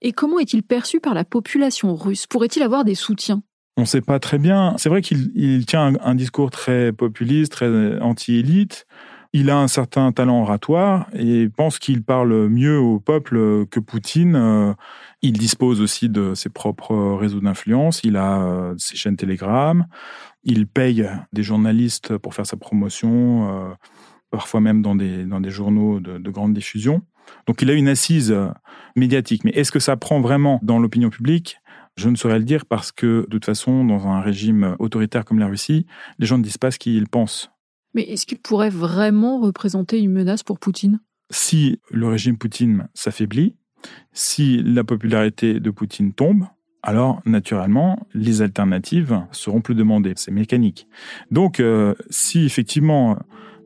Et 0.03 0.11
comment 0.11 0.37
est-il 0.37 0.63
perçu 0.63 0.99
par 0.99 1.13
la 1.13 1.23
population 1.23 1.95
russe? 1.95 2.27
Pourrait-il 2.27 2.61
avoir 2.61 2.83
des 2.83 2.93
soutiens? 2.93 3.41
On 3.77 3.81
ne 3.81 3.87
sait 3.87 4.01
pas 4.01 4.19
très 4.19 4.37
bien. 4.37 4.75
C'est 4.77 4.89
vrai 4.89 5.01
qu'il 5.01 5.65
tient 5.65 5.93
un, 6.01 6.15
discours 6.15 6.51
très 6.51 6.91
populiste, 6.91 7.53
très 7.53 7.99
anti-élite. 8.01 8.85
Il 9.31 9.49
a 9.49 9.57
un 9.57 9.67
certain 9.67 10.11
talent 10.11 10.43
oratoire 10.43 11.07
et 11.13 11.49
pense 11.49 11.79
qu'il 11.79 12.03
parle 12.03 12.49
mieux 12.49 12.77
au 12.77 12.99
peuple 12.99 13.65
que 13.65 13.79
Poutine. 13.79 14.75
Il 15.23 15.33
dispose 15.33 15.81
aussi 15.81 16.09
de 16.09 16.35
ses 16.35 16.49
propres 16.49 17.15
réseaux 17.15 17.39
d'influence. 17.39 18.01
Il 18.03 18.17
a 18.17 18.43
euh, 18.43 18.75
ses 18.77 18.95
chaînes 18.95 19.15
Telegram. 19.15 19.87
Il 20.43 20.67
paye 20.67 21.09
des 21.31 21.43
journalistes 21.43 22.17
pour 22.17 22.35
faire 22.35 22.45
sa 22.45 22.57
promotion, 22.57 23.49
euh, 23.49 23.73
parfois 24.29 24.59
même 24.59 24.81
dans 24.81 24.95
des, 24.95 25.23
dans 25.23 25.39
des 25.39 25.49
journaux 25.49 25.99
de 26.01 26.29
grande 26.29 26.53
diffusion. 26.53 27.01
Donc 27.47 27.61
il 27.61 27.69
a 27.69 27.73
une 27.73 27.87
assise 27.87 28.31
euh, 28.31 28.47
médiatique. 28.95 29.43
Mais 29.43 29.51
est-ce 29.51 29.71
que 29.71 29.79
ça 29.79 29.97
prend 29.97 30.21
vraiment 30.21 30.59
dans 30.63 30.79
l'opinion 30.79 31.09
publique? 31.09 31.57
Je 31.95 32.09
ne 32.09 32.15
saurais 32.15 32.39
le 32.39 32.45
dire 32.45 32.65
parce 32.65 32.91
que, 32.91 33.25
de 33.27 33.27
toute 33.29 33.45
façon, 33.45 33.85
dans 33.85 34.07
un 34.07 34.19
régime 34.21 34.75
autoritaire 34.79 35.25
comme 35.25 35.39
la 35.39 35.47
Russie, 35.47 35.85
les 36.17 36.25
gens 36.25 36.39
ne 36.39 36.43
disent 36.43 36.57
pas 36.57 36.71
ce 36.71 36.79
qu'ils 36.79 37.07
pensent. 37.07 37.51
Mais 37.93 38.01
est-ce 38.03 38.25
qu'il 38.25 38.39
pourrait 38.39 38.71
vraiment 38.71 39.39
représenter 39.39 39.99
une 39.99 40.11
menace 40.11 40.41
pour 40.41 40.57
Poutine? 40.59 40.99
Si 41.29 41.79
le 41.91 42.07
régime 42.07 42.37
Poutine 42.37 42.87
s'affaiblit, 42.95 43.55
si 44.11 44.63
la 44.63 44.83
popularité 44.83 45.59
de 45.59 45.69
Poutine 45.69 46.13
tombe, 46.13 46.47
alors 46.81 47.21
naturellement, 47.25 48.07
les 48.13 48.41
alternatives 48.41 49.21
seront 49.31 49.61
plus 49.61 49.75
demandées. 49.75 50.13
C'est 50.15 50.31
mécanique. 50.31 50.87
Donc, 51.31 51.59
euh, 51.59 51.93
si 52.09 52.45
effectivement 52.45 53.17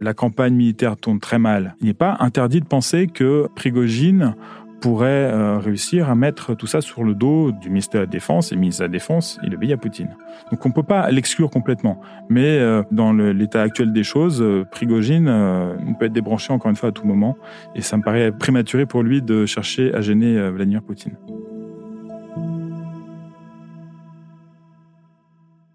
la 0.02 0.14
campagne 0.14 0.54
militaire 0.54 0.98
tourne 0.98 1.20
très 1.20 1.40
mal, 1.40 1.76
il 1.82 1.88
n'est 1.88 1.94
pas 1.94 2.18
interdit 2.20 2.62
de 2.62 2.66
penser 2.66 3.08
que 3.08 3.48
Prigogine 3.56 4.36
pourrait 4.82 5.08
euh, 5.08 5.58
réussir 5.58 6.10
à 6.10 6.16
mettre 6.16 6.54
tout 6.54 6.68
ça 6.68 6.82
sur 6.82 7.04
le 7.04 7.16
dos 7.16 7.52
du 7.52 7.70
ministère 7.70 8.02
de 8.02 8.06
la 8.06 8.12
Défense, 8.12 8.52
et 8.52 8.56
le 8.56 8.62
ministère 8.62 8.88
de 8.88 8.94
la 8.94 8.98
Défense, 9.00 9.40
il 9.44 9.54
obéit 9.56 9.72
à 9.72 9.78
Poutine. 9.78 10.16
Donc 10.52 10.66
on 10.66 10.70
ne 10.70 10.74
peut 10.74 10.84
pas 10.84 11.10
l'exclure 11.10 11.50
complètement. 11.50 12.00
Mais 12.30 12.60
euh, 12.60 12.84
dans 12.92 13.14
l'état 13.14 13.62
actuel 13.62 13.92
des 13.92 14.04
choses, 14.04 14.42
euh, 14.42 14.66
Prigogine 14.70 15.26
peut 16.00 16.06
être 16.06 16.14
débranché 16.14 16.54
encore 16.54 16.70
une 16.70 16.78
fois 16.78 16.90
à 16.90 16.92
tout 16.92 17.08
moment, 17.08 17.38
et 17.76 17.82
ça 17.82 17.98
me 17.98 18.04
paraît 18.04 18.32
prématuré 18.32 18.86
pour 18.86 19.04
lui 19.04 19.22
de 19.22 19.46
chercher 19.46 19.94
à 19.94 20.02
gêner 20.02 20.50
Vladimir 20.52 20.84
Poutine. 20.84 21.18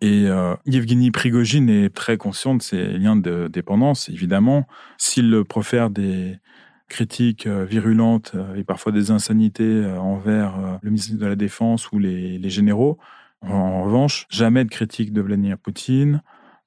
Et 0.03 0.27
euh, 0.27 0.57
Yevgeny 0.67 1.12
Prigogine 1.12 1.71
est 1.71 1.95
très 1.95 2.17
conscient 2.17 2.57
de 2.57 2.61
ses 2.61 2.99
liens 2.99 3.15
de 3.15 3.47
dépendance, 3.47 4.09
évidemment. 4.09 4.67
S'il 4.99 5.45
profère 5.45 5.91
des 5.91 6.38
critiques 6.88 7.47
euh, 7.47 7.65
virulentes 7.65 8.33
euh, 8.35 8.57
et 8.57 8.65
parfois 8.65 8.91
des 8.91 9.12
insanités 9.12 9.62
euh, 9.62 9.99
envers 9.99 10.79
le 10.83 10.91
ministre 10.91 11.17
de 11.17 11.27
la 11.27 11.37
Défense 11.37 11.93
ou 11.93 12.01
les, 12.01 12.37
les 12.37 12.51
généraux, 12.51 12.99
en 13.43 13.85
revanche, 13.85 14.27
jamais 14.29 14.65
de 14.65 14.71
critique 14.71 15.12
de 15.12 15.21
Vladimir 15.21 15.57
Poutine, 15.57 16.21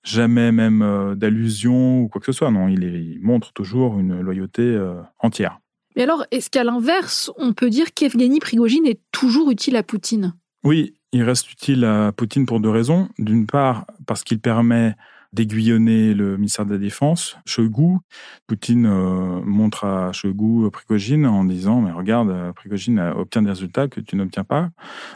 jamais 0.03 0.53
même 0.53 1.13
d'allusion 1.15 2.01
ou 2.01 2.07
quoi 2.07 2.19
que 2.19 2.25
ce 2.25 2.33
soit. 2.33 2.51
Non, 2.51 2.69
il, 2.69 2.83
il 2.83 3.19
montre 3.21 3.53
toujours 3.53 3.97
une 3.97 4.19
loyauté 4.19 4.77
entière. 5.19 5.59
Mais 5.95 6.03
alors, 6.03 6.25
est-ce 6.31 6.49
qu'à 6.49 6.65
l'inverse, 6.65 7.31
on 7.37 7.53
peut 7.53 7.69
dire 7.69 7.93
qu'Evgeny 7.93 8.39
Prigogine 8.39 8.85
est 8.85 8.99
toujours 9.13 9.51
utile 9.51 9.77
à 9.77 9.83
Poutine? 9.83 10.33
Oui, 10.65 10.95
il 11.15 11.23
reste 11.23 11.49
utile 11.49 11.85
à 11.85 12.11
Poutine 12.11 12.45
pour 12.45 12.59
deux 12.59 12.69
raisons. 12.69 13.07
D'une 13.17 13.47
part, 13.47 13.85
parce 14.05 14.25
qu'il 14.25 14.39
permet 14.39 14.95
d'aiguillonner 15.31 16.13
le 16.13 16.35
ministère 16.35 16.65
de 16.65 16.73
la 16.73 16.77
Défense, 16.77 17.37
Shoigu. 17.45 17.99
Poutine 18.47 18.85
euh, 18.85 19.41
montre 19.45 19.85
à 19.85 20.11
Shoigu 20.11 20.69
Prigogine 20.71 21.25
en 21.25 21.45
disant 21.45 21.79
mais 21.81 21.91
regarde, 21.91 22.53
Prigogine 22.53 22.99
obtient 22.99 23.41
des 23.41 23.49
résultats 23.49 23.87
que 23.87 24.01
tu 24.01 24.17
n'obtiens 24.17 24.43
pas. 24.43 24.69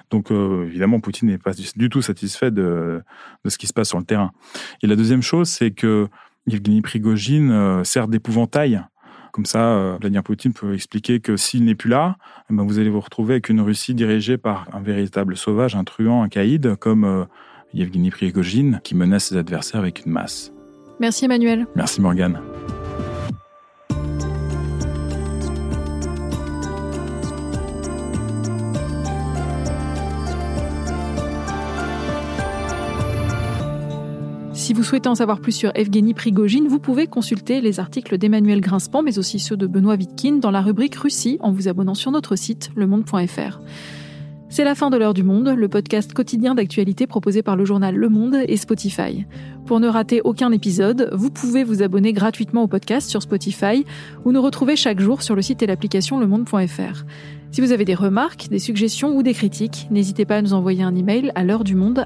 Donc 0.09 0.31
euh, 0.31 0.65
évidemment, 0.65 1.01
Poutine 1.01 1.27
n'est 1.27 1.37
pas 1.37 1.51
du 1.53 1.89
tout 1.89 2.01
satisfait 2.01 2.51
de, 2.51 3.01
de 3.43 3.49
ce 3.49 3.57
qui 3.57 3.67
se 3.67 3.73
passe 3.73 3.89
sur 3.89 3.97
le 3.97 4.05
terrain. 4.05 4.31
Et 4.81 4.87
la 4.87 4.95
deuxième 4.95 5.21
chose, 5.21 5.49
c'est 5.49 5.71
que 5.71 6.07
Yevgeny 6.47 6.81
Prigogine 6.81 7.51
euh, 7.51 7.83
sert 7.83 8.07
d'épouvantail 8.07 8.81
comme 9.31 9.45
ça, 9.45 9.59
euh, 9.59 9.97
Vladimir 9.99 10.23
Poutine 10.23 10.53
peut 10.53 10.73
expliquer 10.73 11.19
que 11.19 11.37
s'il 11.37 11.65
n'est 11.65 11.75
plus 11.75 11.89
là, 11.89 12.17
eh 12.49 12.53
ben, 12.53 12.63
vous 12.63 12.79
allez 12.79 12.89
vous 12.89 12.99
retrouver 12.99 13.35
avec 13.35 13.49
une 13.49 13.61
Russie 13.61 13.93
dirigée 13.93 14.37
par 14.37 14.67
un 14.73 14.81
véritable 14.81 15.37
sauvage, 15.37 15.75
un 15.75 15.83
truand, 15.83 16.23
un 16.23 16.29
caïd, 16.29 16.75
comme 16.75 17.03
euh, 17.03 17.25
Yevgeny 17.73 18.09
Prigogine, 18.09 18.79
qui 18.83 18.95
menace 18.95 19.25
ses 19.25 19.37
adversaires 19.37 19.79
avec 19.79 20.05
une 20.05 20.11
masse. 20.11 20.51
Merci 20.99 21.25
Emmanuel. 21.25 21.67
Merci 21.75 22.01
Morgane. 22.01 22.39
Si 34.69 34.75
vous 34.75 34.83
souhaitez 34.83 35.09
en 35.09 35.15
savoir 35.15 35.41
plus 35.41 35.53
sur 35.53 35.71
Evgeny 35.73 36.13
Prigogine, 36.13 36.67
vous 36.67 36.77
pouvez 36.77 37.07
consulter 37.07 37.59
les 37.59 37.79
articles 37.79 38.19
d'Emmanuel 38.19 38.61
Grinspan, 38.61 39.01
mais 39.01 39.17
aussi 39.17 39.39
ceux 39.39 39.57
de 39.57 39.65
Benoît 39.65 39.95
Vitkin 39.95 40.33
dans 40.33 40.51
la 40.51 40.61
rubrique 40.61 40.93
Russie 40.93 41.39
en 41.41 41.51
vous 41.51 41.67
abonnant 41.67 41.95
sur 41.95 42.11
notre 42.11 42.35
site 42.35 42.69
lemonde.fr. 42.75 43.61
C'est 44.47 44.63
la 44.63 44.75
fin 44.75 44.91
de 44.91 44.97
l'heure 44.97 45.15
du 45.15 45.23
monde, 45.23 45.47
le 45.47 45.67
podcast 45.67 46.13
quotidien 46.13 46.53
d'actualité 46.53 47.07
proposé 47.07 47.41
par 47.41 47.55
le 47.55 47.65
journal 47.65 47.95
Le 47.95 48.09
Monde 48.09 48.37
et 48.47 48.57
Spotify. 48.57 49.25
Pour 49.65 49.79
ne 49.79 49.87
rater 49.87 50.21
aucun 50.23 50.51
épisode, 50.51 51.09
vous 51.13 51.31
pouvez 51.31 51.63
vous 51.63 51.81
abonner 51.81 52.13
gratuitement 52.13 52.61
au 52.61 52.67
podcast 52.67 53.09
sur 53.09 53.23
Spotify 53.23 53.85
ou 54.23 54.31
nous 54.31 54.41
retrouver 54.43 54.75
chaque 54.75 54.99
jour 54.99 55.23
sur 55.23 55.35
le 55.35 55.41
site 55.41 55.63
et 55.63 55.65
l'application 55.65 56.19
lemonde.fr. 56.19 57.05
Si 57.49 57.61
vous 57.61 57.71
avez 57.71 57.85
des 57.85 57.95
remarques, 57.95 58.49
des 58.51 58.59
suggestions 58.59 59.15
ou 59.15 59.23
des 59.23 59.33
critiques, 59.33 59.87
n'hésitez 59.89 60.25
pas 60.25 60.35
à 60.35 60.41
nous 60.43 60.53
envoyer 60.53 60.83
un 60.83 60.95
email 60.95 61.31
à 61.33 61.43
l'heure 61.43 61.63
du 61.63 61.73
monde 61.73 62.05